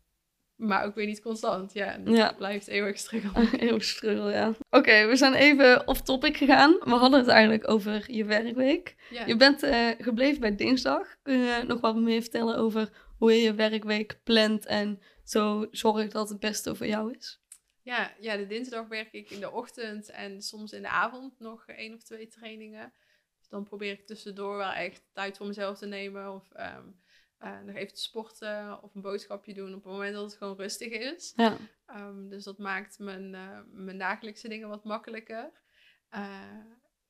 [0.56, 1.74] Maar ook weer niet constant.
[1.74, 3.50] Ja, het blijft eeuwig struggle.
[3.68, 4.54] eeuwig struggle, ja.
[4.70, 6.72] Oké, we zijn even off topic gegaan.
[6.72, 8.96] We hadden het eigenlijk over je werkweek.
[9.26, 11.16] Je bent uh, gebleven bij dinsdag.
[11.22, 16.12] Kun je nog wat meer vertellen over hoe je je werkweek plant en zo zorgt
[16.12, 17.40] dat het beste voor jou is?
[17.86, 21.66] Ja, ja, de dinsdag werk ik in de ochtend en soms in de avond nog
[21.66, 22.94] één of twee trainingen.
[23.38, 26.34] Dus dan probeer ik tussendoor wel echt tijd voor mezelf te nemen.
[26.34, 27.02] Of um,
[27.40, 30.56] uh, nog even te sporten of een boodschapje doen op het moment dat het gewoon
[30.58, 31.34] rustig is.
[31.36, 31.58] Ja.
[31.96, 35.52] Um, dus dat maakt mijn, uh, mijn dagelijkse dingen wat makkelijker.
[36.12, 36.42] Uh,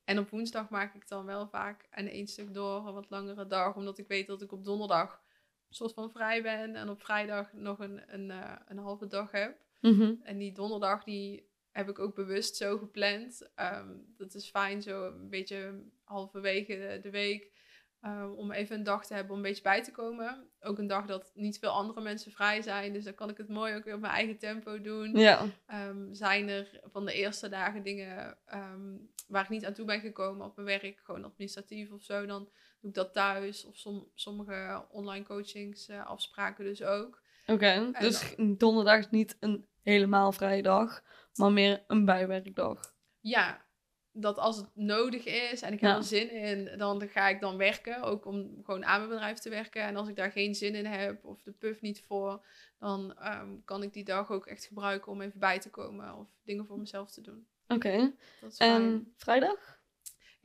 [0.03, 3.47] en op woensdag maak ik dan wel vaak een één stuk door een wat langere
[3.47, 5.21] dag, omdat ik weet dat ik op donderdag
[5.67, 8.29] een soort van vrij ben en op vrijdag nog een, een,
[8.65, 9.64] een halve dag heb.
[9.79, 10.19] Mm -hmm.
[10.23, 13.49] En die donderdag die heb ik ook bewust zo gepland.
[13.55, 17.53] Um, dat is fijn, zo een beetje halverwege de, de week.
[18.01, 20.49] Uh, om even een dag te hebben om een beetje bij te komen.
[20.59, 22.93] Ook een dag dat niet veel andere mensen vrij zijn.
[22.93, 25.17] Dus dan kan ik het mooi ook weer op mijn eigen tempo doen.
[25.17, 25.45] Ja.
[25.73, 29.99] Um, zijn er van de eerste dagen dingen um, waar ik niet aan toe ben
[29.99, 33.65] gekomen op mijn werk, gewoon administratief of zo, dan doe ik dat thuis.
[33.65, 37.23] Of som, sommige online coachings uh, afspraken dus ook.
[37.45, 41.03] Oké, okay, dus donderdag is niet een helemaal vrije dag,
[41.33, 42.93] maar meer een bijwerkdag.
[43.19, 43.65] Ja,
[44.11, 47.57] dat als het nodig is en ik heb er zin in, dan ga ik dan
[47.57, 48.01] werken.
[48.01, 49.81] Ook om gewoon aan mijn bedrijf te werken.
[49.81, 52.45] En als ik daar geen zin in heb of de puff niet voor,
[52.79, 56.29] dan um, kan ik die dag ook echt gebruiken om even bij te komen of
[56.43, 57.47] dingen voor mezelf te doen.
[57.67, 57.87] Oké.
[57.87, 58.13] Okay.
[58.57, 59.83] En vrijdag?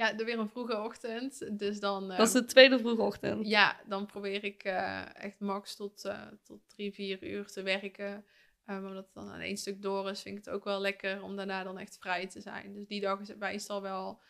[0.00, 1.58] Ja, er weer een vroege ochtend.
[1.58, 2.08] Dus dan.
[2.08, 3.46] dat is de tweede vroege ochtend.
[3.46, 8.24] Ja, dan probeer ik uh, echt max tot, uh, tot drie, vier uur te werken.
[8.66, 11.22] Um, omdat het dan aan één stuk door is, vind ik het ook wel lekker
[11.22, 12.72] om daarna dan echt vrij te zijn.
[12.72, 14.20] Dus die dag is het meestal wel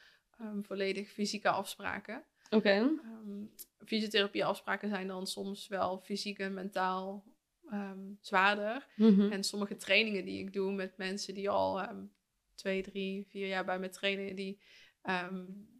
[0.41, 2.25] um, volledig fysieke afspraken.
[2.45, 2.57] Oké.
[2.57, 2.79] Okay.
[2.79, 3.51] Um,
[3.85, 7.25] fysiotherapie afspraken zijn dan soms wel fysiek en mentaal
[8.21, 8.87] zwaarder.
[8.97, 9.33] Mm -hmm.
[9.33, 11.87] En sommige trainingen die ik doe met mensen die al
[12.55, 14.61] twee, drie, vier jaar bij me trainen, die,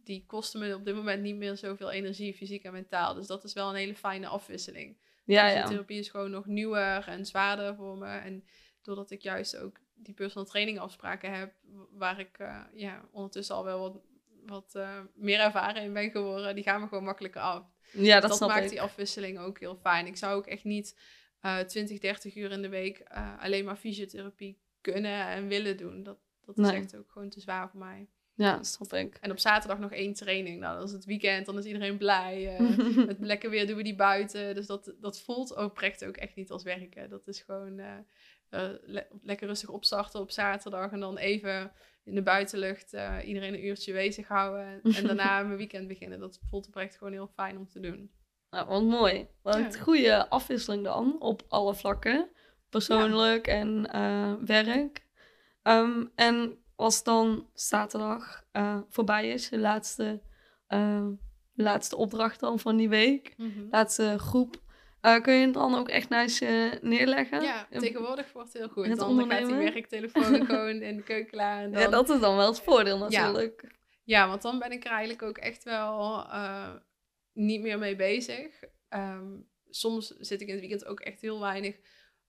[0.03, 3.13] die kosten me op dit moment niet meer zoveel energie, fysiek en mentaal.
[3.13, 4.97] Dus dat is wel een hele fijne afwisseling.
[5.25, 5.65] Ja, ja.
[5.65, 8.07] therapie is gewoon nog nieuwer en zwaarder voor me.
[8.07, 8.43] En
[8.81, 11.53] doordat ik juist ook die personal training afspraken heb,
[11.91, 14.01] waar ik uh, ja, ondertussen al wel wat,
[14.45, 17.65] wat uh, meer ervaren in ben geworden, die gaan me gewoon makkelijker af.
[17.91, 20.05] Ja, dat, dat maakt die afwisseling ook heel fijn.
[20.05, 20.99] Ik zou ook echt niet
[21.45, 26.03] uh, 20, 30 uur in de week uh, alleen maar fysiotherapie kunnen en willen doen.
[26.03, 28.09] Dat, dat is echt ook gewoon te zwaar voor mij.
[28.41, 29.17] Ja, dat snap ik.
[29.21, 30.59] En op zaterdag nog één training.
[30.59, 32.59] Nou, dat is het weekend, dan is iedereen blij.
[32.59, 34.55] Uh, met lekker weer doen we die buiten.
[34.55, 37.09] Dus dat, dat voelt oprecht ook echt niet als werken.
[37.09, 37.85] Dat is gewoon uh,
[38.49, 38.69] uh,
[39.21, 40.91] lekker rustig opstarten op zaterdag.
[40.91, 41.71] En dan even
[42.03, 44.81] in de buitenlucht iedereen een uurtje bezig houden.
[44.83, 46.19] En daarna mijn weekend beginnen.
[46.19, 48.11] Dat voelt oprecht gewoon heel fijn om te doen.
[48.49, 49.27] Nou, wat mooi.
[49.41, 52.29] Wat een goede afwisseling dan op alle vlakken.
[52.69, 53.81] Persoonlijk en
[54.45, 55.09] werk.
[55.63, 60.21] Um, en als dan zaterdag uh, voorbij is, de laatste,
[60.69, 61.07] uh,
[61.53, 64.61] laatste opdracht dan van die week, mm laatste groep,
[65.01, 67.41] uh, kun je het dan ook echt naast je neerleggen?
[67.41, 68.97] Ja, tegenwoordig wordt het heel goed.
[68.97, 71.63] dan gaat die werktelefoon gewoon in de keuken klaar.
[71.63, 71.81] En dan...
[71.81, 73.61] Ja, dat is dan wel het voordeel natuurlijk.
[73.63, 73.69] Ja.
[74.03, 76.25] ja, want dan ben ik er eigenlijk ook echt wel
[77.33, 78.63] niet meer mee bezig.
[78.89, 81.75] Um, soms zit ik in het weekend ook echt heel weinig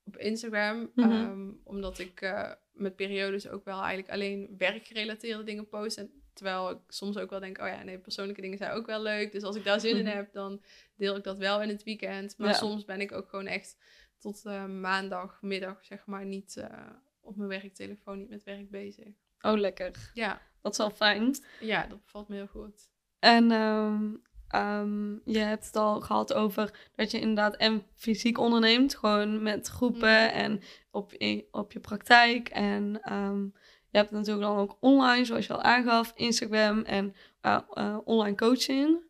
[0.05, 0.91] op Instagram.
[0.95, 1.61] Mm -hmm.
[1.65, 2.35] omdat ik
[2.73, 6.11] met periodes ook wel eigenlijk alleen werkgerelateerde dingen posten.
[6.33, 9.33] Terwijl ik soms ook wel denk, oh ja, nee, persoonlijke dingen zijn ook wel leuk.
[9.33, 10.63] Dus als ik daar zin in heb, dan
[10.97, 12.39] deel ik dat wel in het weekend.
[12.39, 13.77] Maar soms ben ik ook gewoon echt
[14.19, 19.15] tot uh, maandagmiddag, zeg maar, niet uh, op mijn werktelefoon, niet met werk bezig.
[19.41, 20.11] Oh, lekker.
[20.15, 20.41] Ja.
[20.61, 21.37] Dat is wel fijn.
[21.61, 22.91] Ja, dat valt me heel goed.
[23.19, 24.23] En um,
[24.55, 29.69] Um, je hebt het al gehad over dat je inderdaad en fysiek onderneemt, gewoon met
[29.69, 30.35] groepen mhm.
[30.35, 30.61] en
[30.91, 31.13] op,
[31.51, 32.49] op je praktijk.
[32.49, 33.55] En um,
[33.91, 38.37] je hebt natuurlijk dan ook online, zoals je al aangaf, Instagram en uh, uh, online
[38.37, 39.05] coaching.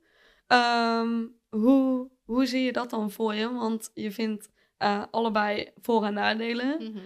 [0.47, 3.53] Um, hoe, hoe zie je dat dan voor je?
[3.53, 6.77] Want je vindt uh, allebei voor- en nadelen.
[6.81, 7.01] Mm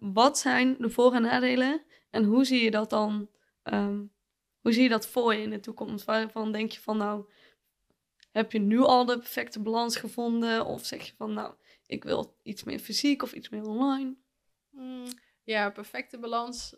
[0.00, 1.82] wat zijn de voor- en nadelen?
[2.10, 3.28] En hoe zie je dat dan?
[4.60, 6.04] hoe zie je dat voor je in de toekomst?
[6.04, 7.24] Waarvan denk je van nou
[8.30, 10.66] heb je nu al de perfecte balans gevonden?
[10.66, 11.54] Of zeg je van, nou,
[11.86, 14.14] ik wil iets meer fysiek of iets meer online?
[14.70, 15.06] Hmm,
[15.44, 16.76] ja, perfecte balans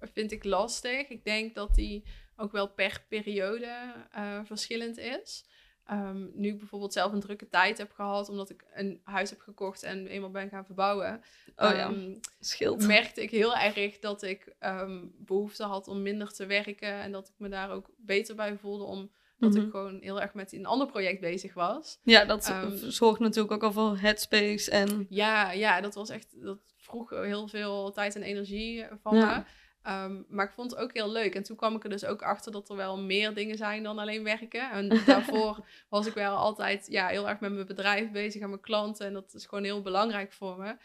[0.00, 1.08] vind ik lastig.
[1.08, 2.04] Ik denk dat die
[2.36, 5.44] ook wel per periode uh, verschillend is.
[5.90, 9.40] Um, nu ik bijvoorbeeld zelf een drukke tijd heb gehad, omdat ik een huis heb
[9.40, 11.22] gekocht en eenmaal ben gaan verbouwen,
[11.56, 12.86] oh ja, um, scheelt.
[12.86, 17.28] merkte ik heel erg dat ik um, behoefte had om minder te werken en dat
[17.28, 19.10] ik me daar ook beter bij voelde om
[19.44, 19.70] dat ik mhm.
[19.70, 21.98] gewoon heel erg met een ander project bezig was.
[22.02, 25.06] Ja, dat um, zorgt natuurlijk ook al voor headspace en...
[25.08, 26.42] Ja, ja, dat was echt...
[26.42, 29.42] Dat vroeg heel veel tijd en energie van me.
[29.88, 31.34] Um, maar ik vond het ook heel leuk.
[31.34, 33.98] En toen kwam ik er dus ook achter dat er wel meer dingen zijn dan
[33.98, 34.70] alleen werken.
[34.70, 38.60] En daarvoor was ik wel altijd ja, heel erg met mijn bedrijf bezig en mijn
[38.60, 39.06] klanten.
[39.06, 40.76] En dat is gewoon heel belangrijk voor me.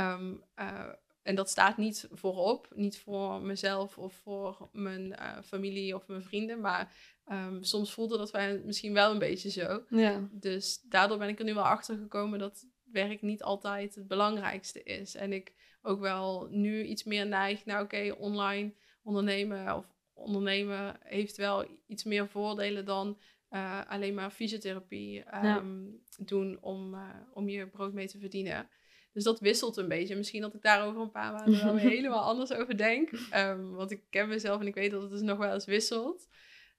[0.00, 0.84] Um, uh,
[1.22, 6.22] en dat staat niet voorop, niet voor mezelf of voor mijn uh, familie of mijn
[6.22, 6.92] vrienden, maar
[7.30, 9.84] um, soms voelde dat wij misschien wel een beetje zo.
[9.88, 10.28] Ja.
[10.32, 14.82] Dus daardoor ben ik er nu wel achter gekomen dat werk niet altijd het belangrijkste
[14.82, 15.14] is.
[15.14, 21.36] En ik ook wel nu iets meer neig naar, oké, online ondernemen of ondernemen heeft
[21.36, 23.18] wel iets meer voordelen dan
[23.50, 28.68] uh, alleen maar fysiotherapie um, doen om, uh, om je brood mee te verdienen.
[29.12, 30.16] Dus dat wisselt een beetje.
[30.16, 33.10] Misschien dat ik daar over een paar maanden wel helemaal anders over denk.
[33.34, 36.28] Um, want ik ken mezelf en ik weet dat het dus nog wel eens wisselt.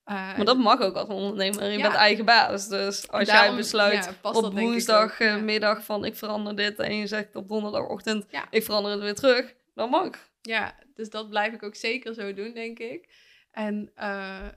[0.10, 1.72] Uh, maar dat mag ook als ondernemer.
[1.72, 2.68] Je bent eigen baas.
[2.68, 6.80] Dus als jij besluit op woensdagmiddag van ik verander dit.
[6.80, 9.56] En je zegt op donderdagochtend ik verander het weer terug.
[9.74, 10.10] Dan mag.
[10.42, 13.10] Ja, dus dat blijf ik ook zeker zo doen, denk ik.
[13.52, 14.48] En uh,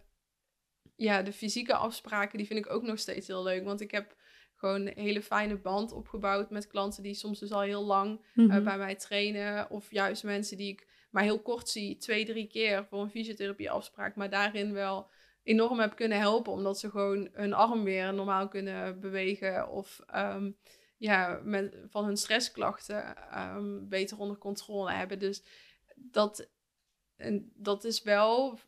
[0.96, 3.64] ja, de fysieke afspraken, die vind ik ook nog steeds heel leuk.
[3.64, 4.16] Want ik heb
[4.56, 8.64] gewoon een hele fijne band opgebouwd met klanten die soms dus al heel lang mm
[8.64, 9.70] bij mij trainen.
[9.70, 13.70] Of juist mensen die ik maar heel kort zie, twee, drie keer voor een fysiotherapie
[13.70, 14.16] afspraak.
[14.16, 15.10] Maar daarin wel
[15.42, 16.53] enorm heb kunnen helpen.
[16.53, 19.68] Omdat ze gewoon hun arm weer normaal kunnen bewegen.
[19.68, 20.57] Of um,
[20.96, 25.18] ja, met, van hun stressklachten um, beter onder controle hebben.
[25.18, 25.42] Dus
[25.94, 26.50] dat,
[27.16, 28.59] en dat is wel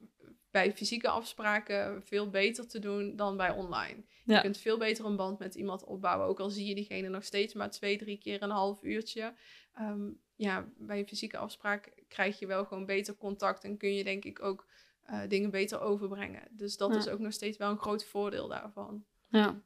[0.50, 4.04] bij fysieke afspraken veel beter te doen dan bij online.
[4.24, 6.26] Je kunt veel beter een band met iemand opbouwen.
[6.26, 9.34] Ook al zie je diegene nog steeds maar twee, drie keer een half uurtje.
[9.80, 13.64] Um, ja, bij een fysieke afspraak krijg je wel gewoon beter contact.
[13.64, 14.66] En kun je denk ik ook
[15.10, 16.42] uh, dingen beter overbrengen.
[16.50, 19.04] Dus dat is ook nog steeds wel een groot voordeel daarvan.
[19.28, 19.60] Ja.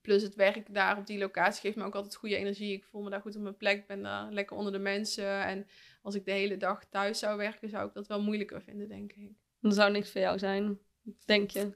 [0.00, 2.72] Plus het werk daar op die locatie geeft me ook altijd goede energie.
[2.72, 3.78] Ik voel me daar goed op mijn plek.
[3.78, 5.44] Ik ben daar lekker onder de mensen.
[5.44, 5.66] En
[6.02, 9.12] als ik de hele dag thuis zou werken, zou ik dat wel moeilijker vinden, denk
[9.12, 9.32] ik.
[9.60, 10.78] Dat zou niks voor jou zijn,
[11.24, 11.72] denk je?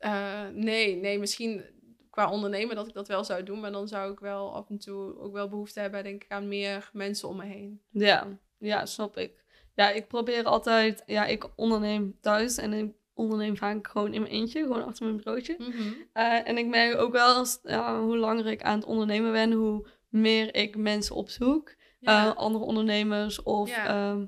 [0.00, 1.64] Uh, nee, nee, misschien
[2.10, 3.60] qua ondernemen dat ik dat wel zou doen.
[3.60, 6.48] Maar dan zou ik wel af en toe ook wel behoefte hebben, denk ik, aan
[6.48, 7.80] meer mensen om me heen.
[7.90, 9.43] Ja, ja, snap ik.
[9.74, 14.32] Ja, ik probeer altijd, ja, ik onderneem thuis en ik onderneem vaak gewoon in mijn
[14.32, 15.56] eentje, gewoon achter mijn broodje.
[15.58, 15.92] Mhm.
[16.12, 19.52] Eh, en ik merk ook wel als, ja, hoe langer ik aan het ondernemen ben,
[19.52, 21.74] hoe meer ik mensen opzoek.
[22.00, 23.76] Eh, andere ondernemers of...
[23.76, 24.24] Ehm,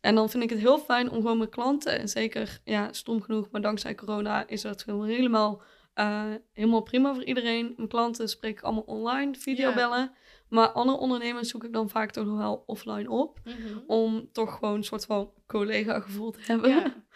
[0.00, 3.22] en dan vind ik het heel fijn om gewoon mijn klanten, en zeker, ja, stom
[3.22, 5.62] genoeg, maar dankzij corona is dat gewoon helemaal,
[5.94, 7.74] uh, helemaal prima voor iedereen.
[7.76, 10.12] Mijn klanten spreek ik allemaal online, videobellen.
[10.48, 13.40] Maar andere ondernemers zoek ik dan vaak toch nog wel offline op.
[13.44, 13.78] Mhm.
[13.86, 16.92] Om toch gewoon een soort van collega-gevoel te hebben.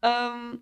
[0.00, 0.54] Ehm,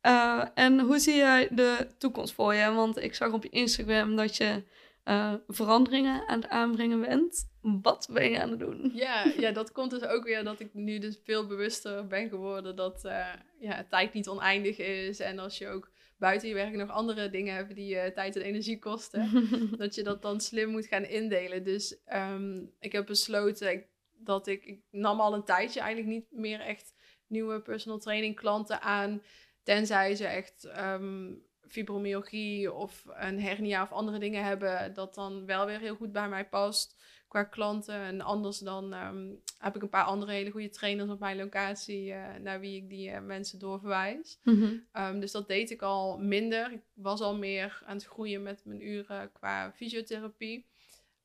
[0.00, 2.72] eh, en hoe zie jij de toekomst voor je?
[2.72, 4.62] Want ik zag op je Instagram dat je
[5.04, 7.50] uh, veranderingen aan het aanbrengen bent.
[7.60, 8.90] Wat ben je aan het doen?
[8.94, 12.76] Ja, ja, dat komt dus ook weer dat ik nu dus veel bewuster ben geworden
[12.76, 13.26] dat uh,
[13.60, 15.20] ja, tijd niet oneindig is.
[15.20, 18.42] En als je ook buiten je werk nog andere dingen hebt die je tijd en
[18.42, 19.48] energie kosten,
[19.78, 21.64] dat je dat dan slim moet gaan indelen.
[21.64, 26.60] Dus um, ik heb besloten dat ik, ik nam al een tijdje eigenlijk niet meer
[26.60, 26.94] echt
[27.26, 29.22] nieuwe personal training klanten aan.
[29.62, 35.66] Tenzij ze echt um, fibromyalgie of een hernia of andere dingen hebben, dat dan wel
[35.66, 36.97] weer heel goed bij mij past
[37.28, 37.94] qua klanten.
[37.94, 42.08] En anders dan ehm, heb ik een paar andere hele goede trainers op mijn locatie
[42.08, 44.38] uh, naar wie ik die uh, mensen doorverwijs.
[44.42, 44.86] Mm
[45.20, 46.72] dus dat deed ik al minder.
[46.72, 50.66] Ik was al meer aan het groeien met mijn uren qua fysiotherapie.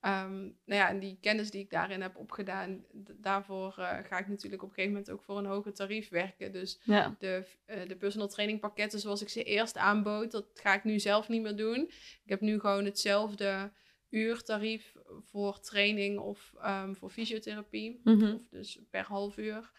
[0.06, 2.86] Um, nou ja, en die kennis die ik daarin heb opgedaan,
[3.18, 6.52] daarvoor uh, ga ik natuurlijk op een gegeven moment ook voor een hoger tarief werken.
[6.52, 6.80] Dus
[7.20, 11.00] de, uh, de personal training pakketten zoals ik ze eerst aanbood, dat ga ik nu
[11.00, 11.82] zelf niet meer doen.
[12.24, 13.72] Ik heb nu gewoon hetzelfde
[14.14, 18.02] uurtarief voor training of um, voor fysiotherapie.
[18.04, 19.72] Mm Of dus per half uur.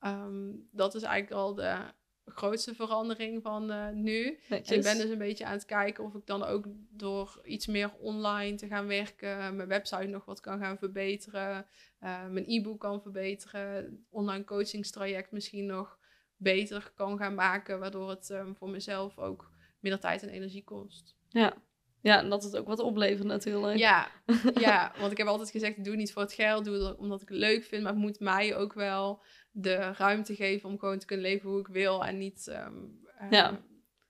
[0.00, 1.76] Um, dat is eigenlijk al de
[2.24, 4.38] grootste verandering van uh, nu.
[4.48, 7.66] Dus ik ben dus een beetje aan het kijken of ik dan ook door iets
[7.66, 11.66] meer online te gaan werken, mijn website nog wat kan gaan verbeteren,
[12.00, 15.98] uh, mijn e-book kan verbeteren, online coachingstraject misschien nog
[16.36, 19.50] beter kan gaan maken, waardoor het um, voor mezelf ook
[19.80, 21.16] minder tijd en energie kost.
[21.28, 21.56] Ja.
[22.02, 23.78] Ja, en dat het ook wat oplevert natuurlijk.
[23.78, 24.08] Ja,
[24.54, 27.28] ja, want ik heb altijd gezegd, doe niet voor het geld, doe het omdat ik
[27.28, 31.06] het leuk vind, maar het moet mij ook wel de ruimte geven om gewoon te
[31.06, 33.60] kunnen leven hoe ik wil en niet um, ja.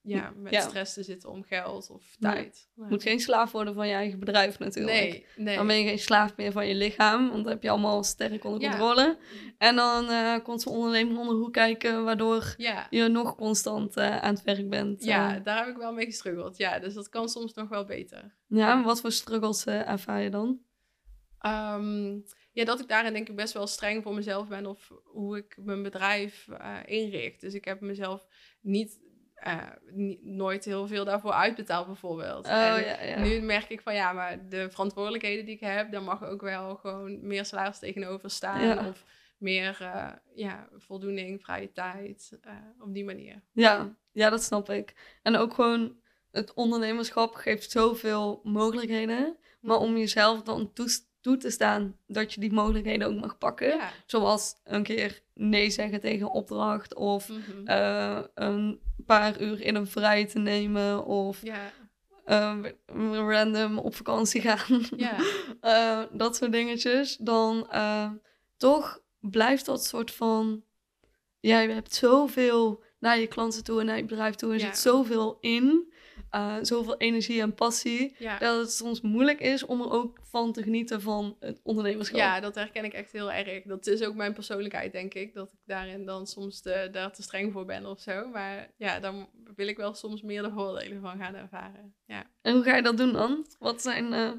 [0.02, 2.68] Ja, met stress te zitten om geld of tijd.
[2.74, 4.96] Je moet geen slaaf worden van je eigen bedrijf natuurlijk.
[4.96, 5.56] Nee, nee.
[5.56, 8.44] Dan ben je geen slaaf meer van je lichaam, want dan heb je allemaal sterk
[8.44, 9.18] onder controle.
[9.58, 12.54] En dan uh, komt zo'n ondernemer onder hoe kijken, waardoor
[12.90, 15.04] je nog constant uh, aan het werk bent.
[15.04, 16.56] Ja, daar heb ik wel mee gestruggeld.
[16.56, 18.34] Ja, dus dat kan soms nog wel beter.
[18.46, 20.60] Ja, wat voor struggles ervaar je dan?
[21.46, 25.36] Um, ja, dat ik daarin denk ik best wel streng voor mezelf ben of hoe
[25.36, 27.40] ik mijn bedrijf uh, inricht.
[27.40, 28.26] Dus ik heb mezelf
[28.60, 29.00] niet,
[29.46, 32.46] uh, nooit heel veel daarvoor uitbetaald bijvoorbeeld.
[32.46, 33.20] Oh, en ja, ja.
[33.20, 36.76] nu merk ik van ja, maar de verantwoordelijkheden die ik heb, daar mag ook wel
[36.76, 38.88] gewoon meer salaris tegenover staan.
[38.88, 39.04] Of
[39.38, 42.38] meer uh, ja, voldoening, vrije tijd,
[42.80, 43.42] op die manier.
[43.52, 45.18] Ja, ja, dat snap ik.
[45.22, 45.96] En ook gewoon
[46.30, 49.36] het ondernemerschap geeft zoveel mogelijkheden.
[49.60, 50.72] Maar om jezelf dan
[51.20, 53.80] toe te staan dat je die mogelijkheden ook mag pakken.
[54.06, 57.66] Zoals een keer nee zeggen tegen een opdracht of mhm.
[57.66, 58.80] eh, een
[59.16, 61.72] paar uur in een vrij te nemen of ja.
[62.26, 64.86] uh, random op vakantie gaan.
[64.96, 65.16] Ja.
[65.62, 67.16] uh, dat soort dingetjes.
[67.16, 67.68] Dan
[68.56, 70.62] toch blijft dat soort van...
[71.40, 74.52] Ja, je hebt zoveel naar je klanten toe en naar je bedrijf toe.
[74.52, 75.92] Er zit zoveel in
[76.34, 78.16] uh, zoveel energie en passie.
[78.38, 82.18] Dat het soms moeilijk is om er ook van te genieten van het ondernemerschap.
[82.18, 83.62] Ja, dat herken ik echt heel erg.
[83.62, 85.34] Dat is ook mijn persoonlijkheid, denk ik.
[85.34, 88.28] Dat ik daarin dan soms de, daar te streng voor ben of zo.
[88.28, 91.94] Maar ja, dan wil ik wel soms meer de voordelen van gaan ervaren.
[92.06, 92.30] Ja.
[92.42, 93.46] En hoe ga je dat doen dan?
[93.58, 94.32] Wat zijn uh,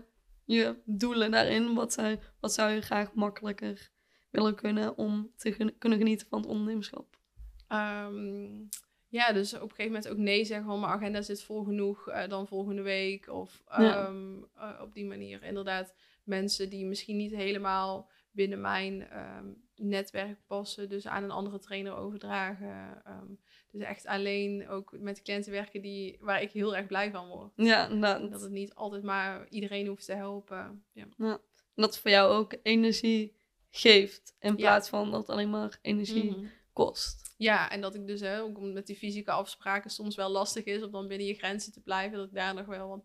[0.45, 1.73] je doelen daarin?
[1.73, 3.89] Wat, zijn, wat zou je graag makkelijker
[4.29, 7.19] willen kunnen om te kunnen genieten van het ondernemerschap?
[7.69, 8.69] Um,
[9.11, 12.09] ja, dus op een gegeven moment ook nee zeggen van mijn agenda zit vol genoeg,
[12.09, 13.29] uh, dan volgende week.
[13.29, 14.47] Of um,
[14.81, 15.93] op die manier inderdaad
[16.23, 21.95] mensen die misschien niet helemaal binnen mijn um, netwerk passen, dus aan een andere trainer
[21.95, 23.03] overdragen.
[23.07, 23.39] Um,
[23.71, 27.51] dus echt alleen ook met cliënten werken die, waar ik heel erg blij van word.
[27.55, 28.31] Ja, dat.
[28.31, 30.83] dat het niet altijd maar iedereen hoeft te helpen.
[30.91, 31.05] Ja.
[31.17, 31.39] ja.
[31.75, 33.35] dat het voor jou ook energie
[33.69, 36.45] geeft, in plaats van dat alleen maar energie mhm.
[36.73, 37.30] kost.
[37.41, 40.83] Ja, en dat ik dus hè, ook met die fysieke afspraken soms wel lastig is
[40.83, 42.17] om dan binnen je grenzen te blijven.
[42.17, 43.03] Dat ik daar nog wel wat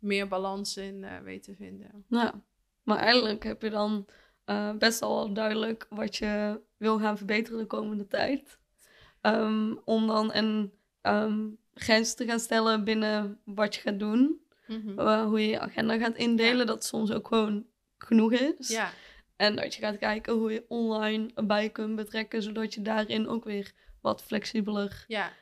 [0.00, 2.04] meer balans in uh, weet te vinden.
[2.08, 2.42] Ja,
[2.82, 4.06] maar eigenlijk heb je dan
[4.46, 8.58] uh, best al duidelijk wat je wil gaan verbeteren de komende tijd.
[9.22, 10.72] Um, om dan een
[11.02, 14.40] um, grens te gaan stellen binnen wat je gaat doen.
[14.66, 15.24] Mhm.
[15.24, 17.66] hoe je je agenda gaat indelen, dat soms ook gewoon
[17.98, 18.68] genoeg is.
[18.68, 18.90] Ja.
[19.38, 23.44] En dat je gaat kijken hoe je online bij kunt betrekken, zodat je daarin ook
[23.44, 25.32] weer wat flexibeler ja.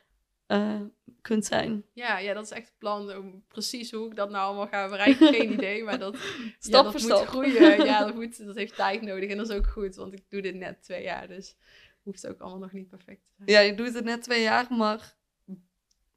[0.48, 0.80] Uh,
[1.20, 1.84] kunt zijn.
[1.92, 3.42] Ja, ja, dat is echt het plan.
[3.48, 5.84] Precies hoe ik dat nou allemaal ga bereiken, geen idee.
[5.84, 6.16] Maar dat,
[6.58, 7.26] stap ja, dat moet stap.
[7.26, 7.84] groeien.
[7.84, 9.30] Ja, dat, moet, dat heeft tijd nodig.
[9.30, 11.28] En dat is ook goed, want ik doe dit net twee jaar.
[11.28, 11.56] Dus
[12.02, 13.50] hoeft ook allemaal nog niet perfect te zijn.
[13.50, 15.16] Ja, je doet het net twee jaar, maar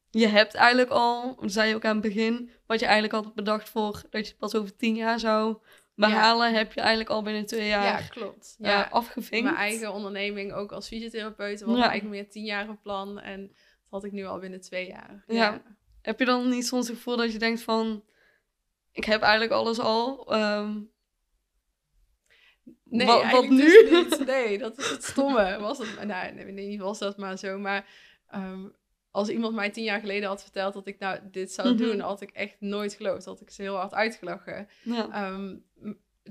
[0.09, 3.69] je hebt eigenlijk al, zei je ook aan het begin, wat je eigenlijk had bedacht
[3.69, 5.57] voor dat je pas over tien jaar zou
[5.99, 8.55] behalen, heb je eigenlijk al binnen twee jaar ja, klopt.
[8.59, 8.87] Eh, ja.
[8.91, 9.45] afgevinkt.
[9.45, 11.89] Mijn eigen onderneming ook als fysiotherapeut was ja.
[11.89, 15.23] eigenlijk meer tien jaar plan en dat had ik nu al binnen twee jaar.
[15.27, 15.61] Ja.
[16.01, 18.03] Heb je dan niet soms het gevoel dat je denkt van,
[18.91, 20.91] ik heb eigenlijk alles al, um,
[22.89, 23.89] Nee, wat, wat nu?
[23.89, 24.25] Dus niet.
[24.25, 25.59] Nee, dat is het stomme.
[25.59, 27.57] Was het, nou, nee, niet was dat maar zo.
[27.57, 27.85] Maar
[28.35, 28.75] um,
[29.11, 31.77] als iemand mij tien jaar geleden had verteld dat ik nou dit zou mhm.
[31.77, 33.25] doen, had ik echt nooit geloofd.
[33.25, 34.67] Had ik ze heel hard uitgelachen.
[34.85, 35.55] Ehm,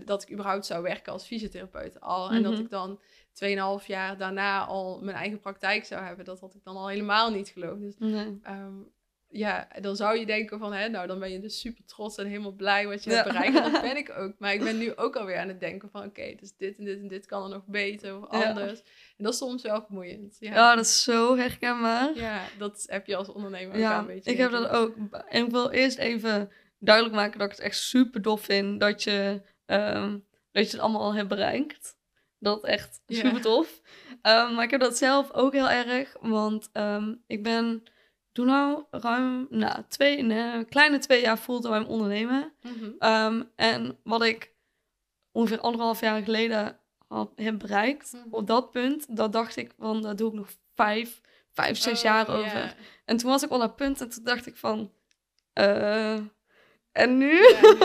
[0.04, 2.30] dat ik überhaupt zou werken als fysiotherapeut al.
[2.30, 2.60] En dat mhm.
[2.60, 3.00] ik dan
[3.80, 6.24] 2,5 jaar daarna al mijn eigen praktijk zou hebben.
[6.24, 7.80] Dat had ik dan al helemaal niet geloofd.
[7.80, 7.94] Dus
[8.42, 8.74] ehm,
[9.30, 12.26] ja, dan zou je denken van, hè, nou dan ben je dus super trots en
[12.26, 13.56] helemaal blij wat je hebt bereikt.
[13.56, 14.32] En dat ben ik ook.
[14.38, 16.98] Maar ik ben nu ook alweer aan het denken van, oké, dus dit en dit
[16.98, 18.80] en dit kan er nog beter of anders.
[19.16, 20.36] En dat is soms wel vermoeiend.
[20.40, 20.54] Ja.
[20.54, 22.16] ja, dat is zo herkenbaar.
[22.16, 24.30] Ja, dat heb je als ondernemer ook een beetje.
[24.30, 24.94] ik heb dat ook.
[25.28, 29.02] En ik wil eerst even duidelijk maken dat ik het echt super dof vind dat
[29.02, 31.96] je, um, dat je het allemaal al hebt bereikt.
[32.38, 33.80] Dat echt super tof.
[34.10, 37.82] Um, maar ik heb dat zelf ook heel erg, want um, ik ben
[38.32, 42.52] toen nou ruim nou, twee, nee, kleine twee jaar fulltime ondernemen.
[42.62, 44.52] Mm en wat ik
[45.32, 48.22] ongeveer anderhalf jaar geleden had, heb bereikt, mhm.
[48.30, 51.20] op dat punt, dat dacht ik van, daar doe ik nog vijf,
[51.52, 52.74] vijf, zes oh, jaar over.
[53.04, 54.92] En toen was ik al dat punt en toen dacht ik van,
[55.54, 56.18] uh,
[56.98, 57.40] en nu?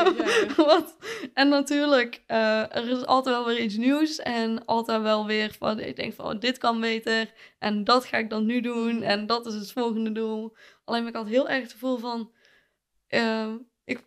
[0.55, 0.97] Wat?
[1.33, 4.19] En natuurlijk, uh, er is altijd wel weer iets nieuws.
[4.19, 7.33] En altijd wel weer van, ik denk van, oh, dit kan beter.
[7.59, 9.01] En dat ga ik dan nu doen.
[9.01, 10.55] En dat is het volgende doel.
[10.85, 12.31] Alleen ik had heel erg het gevoel van,
[13.09, 13.53] uh,
[13.85, 14.03] ik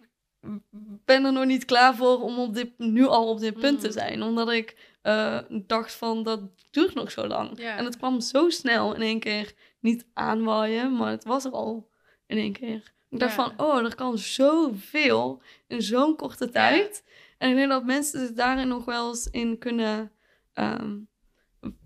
[1.05, 3.87] ben er nog niet klaar voor om op dit, nu al op dit punt te
[3.87, 3.93] mm.
[3.93, 4.23] zijn.
[4.23, 6.41] Omdat ik uh, dacht van, dat
[6.71, 7.59] duurt nog zo lang.
[7.59, 11.91] En het kwam zo snel in één keer niet aanwaaien, maar het was er al
[12.27, 12.95] in één keer.
[13.17, 17.05] Ik dacht van, oh, er kan zoveel in zo'n korte tijd.
[17.39, 20.13] En ik denk dat mensen zich daarin nog wel eens in kunnen
[20.53, 20.99] ehm,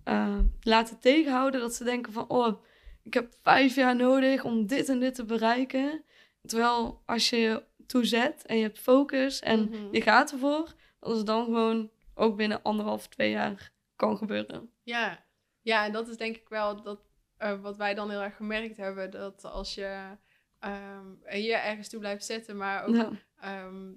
[0.04, 1.60] eh, laten tegenhouden.
[1.60, 2.62] Dat ze denken van, oh,
[3.02, 6.04] ik heb vijf jaar nodig om dit en dit te bereiken.
[6.46, 9.94] Terwijl als je je toezet en je hebt focus en mhm.
[9.94, 14.70] je gaat ervoor, dat is dan gewoon ook binnen anderhalf, twee jaar kan gebeuren.
[14.82, 15.24] Ja,
[15.62, 17.00] ja en dat is denk ik wel dat,
[17.38, 19.10] uh, wat wij dan heel erg gemerkt hebben.
[19.10, 20.16] Dat als je
[20.64, 23.10] um, hier ergens toe blijft zitten, maar ook ja.
[23.40, 23.92] Ehm,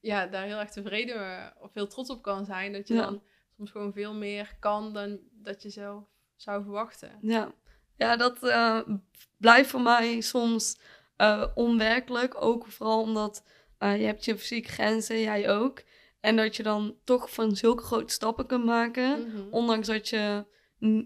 [0.00, 2.72] ja, daar heel erg tevreden of heel trots op kan zijn.
[2.72, 3.22] Dat je dan
[3.56, 6.04] soms gewoon veel meer kan dan dat je zelf
[6.36, 7.18] zou verwachten.
[7.20, 7.52] Ja,
[7.96, 8.80] ja dat uh,
[9.36, 10.78] blijft voor mij soms
[11.16, 12.42] uh, onwerkelijk.
[12.42, 13.44] Ook vooral omdat
[13.78, 15.82] uh, je hebt je fysieke grenzen, jij ook.
[16.20, 19.28] En dat je dan toch van zulke grote stappen kunt maken.
[19.28, 19.42] Mhm.
[19.50, 20.44] Ondanks dat je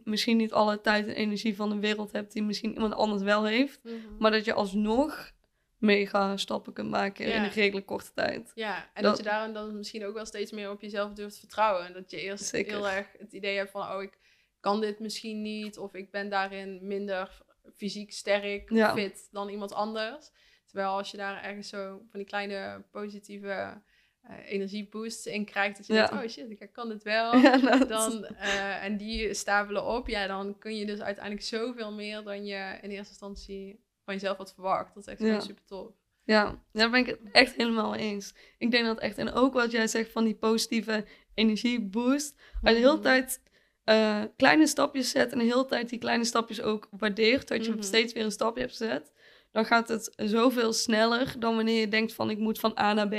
[0.04, 3.44] misschien niet alle tijd en energie van de wereld hebt die misschien iemand anders wel
[3.44, 3.80] heeft.
[3.82, 3.94] Mhm.
[4.18, 5.32] Maar dat je alsnog
[5.78, 8.52] mega stappen kunt maken in een redelijk korte tijd.
[8.54, 11.86] Ja, en dat, je daarom dan misschien ook wel steeds meer op jezelf durft vertrouwen.
[11.86, 14.18] En dat je eerst heel erg het idee hebt van, oh, ik
[14.60, 15.78] kan dit misschien niet.
[15.78, 17.42] Of ik ben daarin minder
[17.76, 20.30] fysiek sterk, fit dan iemand anders.
[20.66, 23.82] Terwijl als je daar ergens zo van die kleine positieve
[24.24, 25.76] uh, energieboost in krijgt.
[25.76, 27.32] Dat je denkt, oh shit, ik kan het wel.
[27.88, 30.08] dan, uh, en die stapelen op.
[30.08, 34.36] Ja, dan kun je dus uiteindelijk zoveel meer dan je in eerste instantie van jezelf
[34.36, 34.94] had verwacht.
[34.94, 35.40] Dat is echt ja.
[35.40, 35.92] super tof.
[36.24, 38.34] Ja, daar ben ik het echt helemaal eens.
[38.58, 41.04] Ik denk dat echt, en ook wat jij zegt van die positieve
[41.34, 42.34] energieboost.
[42.62, 43.02] Als je de hele mhm.
[43.02, 43.40] tijd
[43.84, 47.72] uh, kleine stapjes zet en de hele tijd die kleine stapjes ook waardeert, dat je
[47.72, 49.12] mm steeds weer een stapje hebt gezet,
[49.52, 53.08] dan gaat het zoveel sneller dan wanneer je denkt van ik moet van A naar
[53.08, 53.14] B.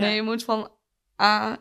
[0.00, 0.70] Nee, je moet van
[1.22, 1.58] A,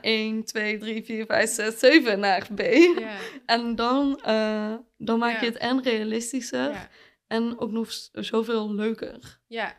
[0.00, 2.60] 1, 2, 3, 4, 5, 6, 7 naar B.
[2.60, 3.16] Ja.
[3.46, 6.88] En dan, uh, dan maak je het en realistischer
[7.26, 9.40] en ook nog zoveel leuker.
[9.46, 9.76] Ja.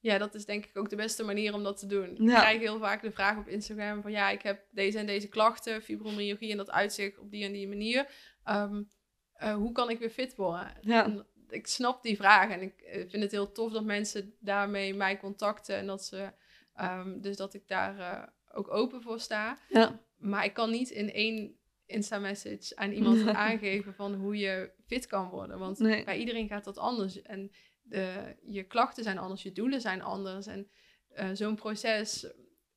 [0.00, 2.10] Ja, dat is denk ik ook de beste manier om dat te doen.
[2.10, 5.28] Ik krijg heel vaak de vraag op Instagram van ja, ik heb deze en deze
[5.28, 8.06] klachten, fibromyalgie en dat uitzicht op die en die manier.
[8.44, 8.90] Um,
[9.42, 10.72] uh, hoe kan ik weer fit worden?
[10.80, 11.24] Ja.
[11.48, 15.18] ik snap die vraag en ik eh, vind het heel tof dat mensen daarmee mij
[15.18, 16.32] contacten en dat ze
[16.80, 18.22] Um, dus dat ik daar uh,
[18.52, 19.58] ook open voor sta.
[19.68, 20.00] Ja.
[20.16, 21.56] Maar ik kan niet in één
[21.86, 25.58] Insta-message aan iemand aangeven van hoe je fit kan worden.
[25.58, 27.22] Want bij iedereen gaat dat anders.
[27.22, 27.50] En
[27.82, 30.46] de, je klachten zijn anders, je doelen zijn anders.
[30.46, 30.70] En
[31.14, 32.32] uh, zo'n proces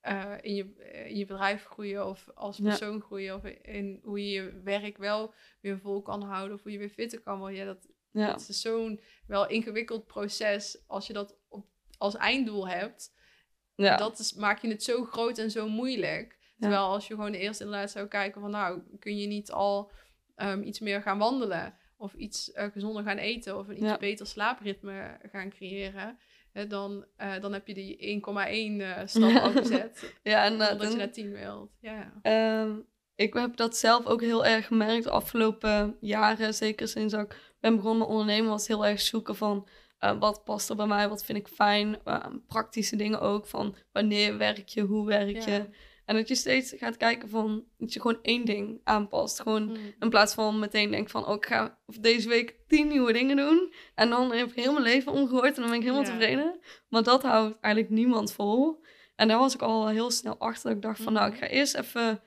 [0.08, 0.76] uh, in, je,
[1.08, 5.34] in je bedrijf groeien of als persoon groeien of in hoe je je werk wel
[5.62, 7.58] weer vol kan houden of hoe je weer fitter kan worden.
[7.58, 8.28] Ja, dat, ja.
[8.28, 13.18] dat is zo'n wel ingewikkeld proces als je dat op, als einddoel hebt.
[13.84, 13.97] Ja.
[13.97, 16.38] Dat is, maak je het zo groot en zo moeilijk.
[16.59, 19.91] Terwijl als je gewoon eerst inderdaad zou kijken van nou, kun je niet al
[20.36, 24.27] um, iets meer gaan wandelen of iets uh, gezonder gaan eten of een iets beter
[24.27, 26.17] slaapritme gaan creëren.
[26.67, 28.32] dan, uh, dan heb je die 1,1
[28.82, 30.13] uh, stap al gezet.
[30.23, 31.71] ja, en dat je naar 10 wilt.
[31.80, 32.11] Ja.
[32.63, 36.53] Um, ik heb dat zelf ook heel erg gemerkt de afgelopen jaren.
[36.53, 39.67] Zeker sinds ik ben begonnen met ondernemen, was heel erg zoeken van
[40.00, 41.97] uh, wat past er bij mij, wat vind ik fijn.
[42.06, 45.66] Uh, praktische dingen ook, van wanneer werk je, hoe werk je.
[46.06, 49.41] En dat je steeds gaat kijken van, dat je gewoon één ding aanpast.
[49.41, 49.76] Gewoon mm.
[50.00, 53.74] in plaats van meteen denk van, oh, ik ga deze week tien nieuwe dingen doen.
[53.95, 56.60] En dan heb ik heel mijn leven omgehoord en dan ben ik helemaal tevreden.
[56.89, 58.84] Maar dat houdt eigenlijk niemand vol.
[59.16, 60.64] En daar was ik al heel snel achter.
[60.64, 61.39] Dat ik dacht van, nou, ik mm.
[61.39, 62.22] ga eerst even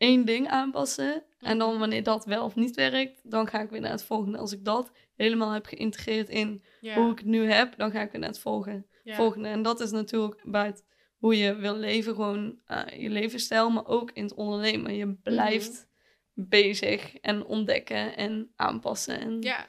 [0.00, 1.24] één ding aanpassen.
[1.38, 1.78] En dan mm.
[1.78, 4.38] wanneer dat wel of niet werkt, dan ga ik weer naar het volgende.
[4.38, 8.10] Als ik dat helemaal heb geïntegreerd in hoe ik het nu heb, dan ga ik
[8.10, 8.86] weer naar het volgende.
[9.04, 9.48] volgende.
[9.48, 10.84] En dat is natuurlijk bij het
[11.16, 14.94] hoe je wil leven, gewoon uh, je levensstijl, maar ook in het ondernemen.
[14.94, 15.88] Je blijft
[16.34, 16.48] mhm.
[16.48, 19.66] bezig en ontdekken en aanpassen en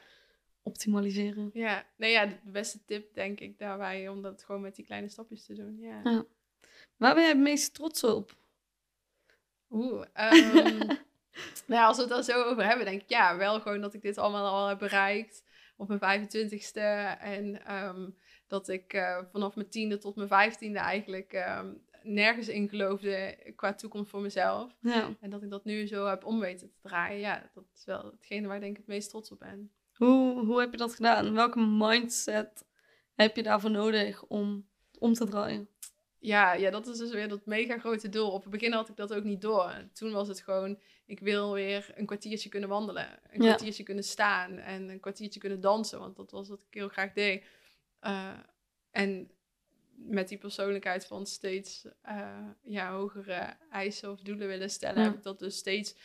[0.62, 1.50] optimaliseren.
[1.52, 5.08] Ja, nee, ja, de beste tip denk ik daarbij om dat gewoon met die kleine
[5.08, 5.78] stapjes te doen.
[5.80, 6.00] Ja.
[6.04, 6.24] ja.
[6.96, 8.40] Waar ben je het meest trots op?
[9.72, 10.78] Oeh, um,
[11.66, 14.02] nou als we het dan zo over hebben, denk ik ja, wel gewoon dat ik
[14.02, 15.44] dit allemaal al heb bereikt
[15.76, 17.18] op mijn 25ste.
[17.20, 18.16] En um,
[18.46, 23.74] dat ik uh, vanaf mijn tiende tot mijn vijftiende eigenlijk um, nergens in geloofde qua
[23.74, 24.76] toekomst voor mezelf.
[24.80, 25.16] Ja.
[25.20, 27.18] En dat ik dat nu zo heb om weten te draaien.
[27.18, 29.70] Ja, dat is wel hetgene waar ik denk ik het meest trots op ben.
[29.92, 31.34] Hoe, hoe heb je dat gedaan?
[31.34, 32.64] Welke mindset
[33.14, 35.68] heb je daarvoor nodig om om te draaien?
[36.22, 38.30] Ja, ja, dat is dus weer dat mega grote doel.
[38.30, 39.88] Op het begin had ik dat ook niet door.
[39.92, 43.20] Toen was het gewoon, ik wil weer een kwartiertje kunnen wandelen.
[43.30, 45.98] Een kwartiertje kunnen staan en een kwartiertje kunnen dansen.
[45.98, 47.44] Want dat was wat ik heel graag deed.
[48.00, 48.38] Uh,
[48.90, 49.30] en
[49.94, 55.22] met die persoonlijkheid van steeds uh, ja, hogere eisen of doelen willen stellen, heb ik
[55.22, 55.96] dat dus steeds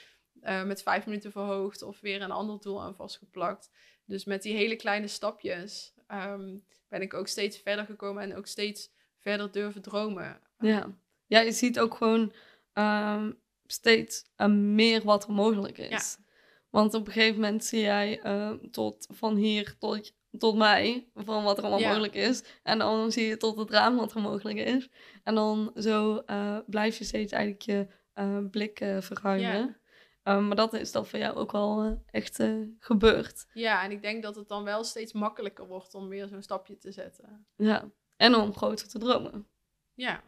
[0.44, 3.72] uh, met vijf minuten verhoogd of weer een ander doel aan vastgeplakt.
[4.06, 8.48] Dus met die hele kleine stapjes um, ben ik ook steeds verder gekomen en ook
[8.48, 8.96] steeds
[9.28, 10.42] verder durven dromen.
[10.60, 12.32] Ja, ja je ziet ook gewoon
[12.74, 16.18] um, steeds uh, meer wat er mogelijk is.
[16.20, 16.26] Ja.
[16.70, 21.44] Want op een gegeven moment zie jij uh, tot van hier tot tot mij, van
[21.44, 22.44] wat er allemaal mogelijk is.
[22.64, 24.90] En dan zie je tot het raam wat er mogelijk is.
[25.24, 29.78] En dan zo uh, blijf je steeds eigenlijk je uh, blik verruimen.
[30.24, 32.44] Um, maar dat is dan voor jou ook wel echt
[32.80, 33.46] gebeurd.
[33.54, 36.78] Ja, en ik denk dat het dan wel steeds makkelijker wordt om weer zo'n stapje
[36.78, 37.48] te zetten.
[37.56, 39.48] Ja, en om groter te dromen.
[39.94, 40.24] Ja.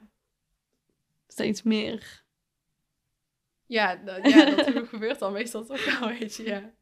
[1.27, 2.23] Steeds meer.
[3.65, 6.73] Ja, dat, ja, dat gebeurt dan meestal toch wel, weet je, ja.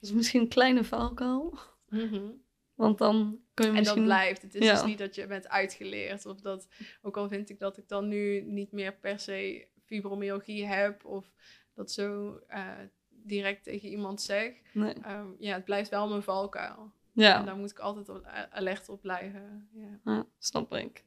[0.00, 1.58] Dus misschien een kleine valkuil.
[1.88, 2.48] Mm
[2.80, 4.02] want dan kun je misschien...
[4.02, 4.42] En dat blijft.
[4.42, 6.26] Het is dus niet dat je bent uitgeleerd.
[6.26, 6.68] Of dat,
[7.02, 11.04] ook al vind ik dat ik dan nu niet meer per se fibromyalgie heb.
[11.04, 11.32] Of
[11.74, 14.52] dat zo uh, direct tegen iemand zeg.
[14.72, 14.94] Nee.
[15.08, 16.92] Um, ja, het blijft wel mijn valkuil.
[17.20, 17.38] Ja.
[17.38, 19.68] En daar moet ik altijd op, alert op blijven.
[19.72, 20.00] Ja.
[20.04, 21.04] ja snap ik.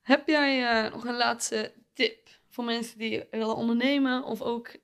[0.00, 4.24] Heb jij uh, nog een laatste tip voor mensen die willen ondernemen?
[4.24, 4.76] Of ook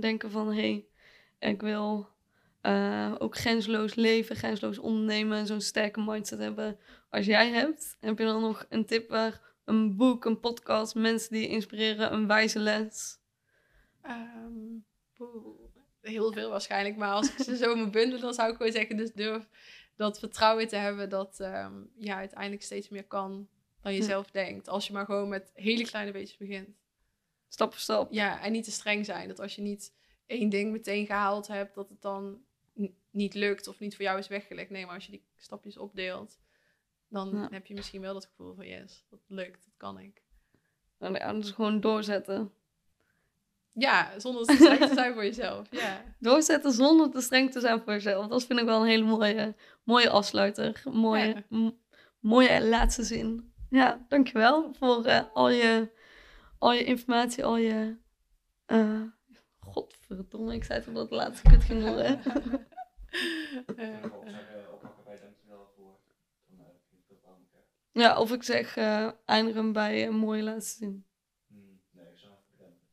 [0.00, 0.52] denken van...
[0.52, 0.86] Hé, hey,
[1.50, 2.08] ik wil
[2.62, 6.78] uh, ook grenzeloos leven, grenzeloos ondernemen, zo'n sterke mindset hebben
[7.10, 7.96] als jij hebt.
[8.00, 12.12] Heb je dan nog een tip waar een boek, een podcast, mensen die je inspireren,
[12.12, 13.18] een wijze les?
[14.06, 14.84] Um,
[16.00, 18.96] heel veel waarschijnlijk, maar als ik ze zo me bundel, dan zou ik gewoon zeggen,
[18.96, 19.48] dus durf
[19.96, 23.48] dat vertrouwen te hebben dat um, je uiteindelijk steeds meer kan
[23.80, 24.68] dan je zelf denkt.
[24.68, 26.68] Als je maar gewoon met hele kleine beetjes begint.
[27.48, 28.12] Stap voor stap.
[28.12, 29.28] Ja, en niet te streng zijn.
[29.28, 29.94] Dat als je niet
[30.26, 32.42] één ding meteen gehaald hebt, dat het dan
[33.10, 34.70] niet lukt of niet voor jou is weggelegd.
[34.70, 36.38] Nee, maar als je die stapjes opdeelt,
[37.08, 40.22] dan heb je misschien wel dat gevoel van yes, dat lukt, dat kan ik.
[40.98, 42.52] Ja, dus gewoon doorzetten.
[43.72, 45.66] Ja, zonder te streng te zijn voor jezelf.
[45.70, 46.04] Ja.
[46.18, 48.26] Doorzetten zonder te streng te zijn voor jezelf.
[48.26, 49.54] Dat vind ik wel een hele mooie,
[49.84, 50.82] mooie afsluiter.
[50.90, 51.44] Mooie,
[52.20, 53.52] mooie laatste zin.
[53.70, 55.90] Ja, dankjewel voor uh, al, je,
[56.58, 57.96] al je informatie, al je...
[58.66, 59.02] Uh,
[59.58, 62.20] godverdomme, ik zei het omdat het laatste kut ging horen.
[67.92, 71.06] Ja, of ik zeg uh, eindigen bij een mooie laatste zin.
[71.46, 72.32] Hmm, nee, ik zou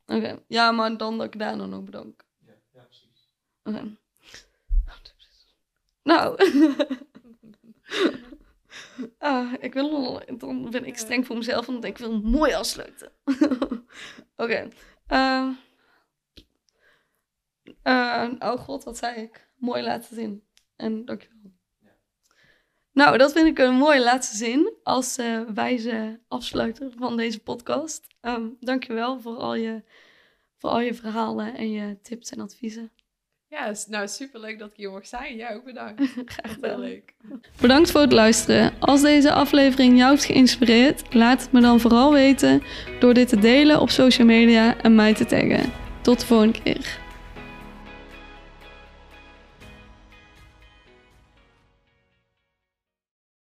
[0.08, 2.26] Oké, ja, maar dan dat ik daar dan ook bedank.
[2.46, 3.36] Ja, ja precies.
[3.64, 3.98] Oké.
[6.04, 6.38] Nou.
[9.18, 13.12] ah, ik wil, dan ben ik streng voor mezelf, want ik wil mooi afsluiten.
[13.26, 13.84] Oké.
[14.36, 14.72] Okay.
[15.08, 15.50] Uh,
[17.84, 19.50] uh, oh god, wat zei ik?
[19.56, 20.44] Mooi laten zien.
[20.76, 21.57] En dankjewel.
[22.98, 28.08] Nou, dat vind ik een mooie laatste zin als uh, wijze afsluiter van deze podcast.
[28.22, 29.84] Um, dankjewel voor al, je,
[30.58, 32.92] voor al je verhalen en je tips en adviezen.
[33.48, 35.36] Ja, nou superleuk dat ik hier mocht zijn.
[35.36, 36.02] Jij ook bedankt.
[36.36, 37.14] Graag wel leuk.
[37.62, 38.74] Bedankt voor het luisteren.
[38.80, 42.64] Als deze aflevering jou heeft geïnspireerd, laat het me dan vooral weten
[43.00, 45.72] door dit te delen op social media en mij te taggen.
[46.02, 47.07] Tot de volgende keer.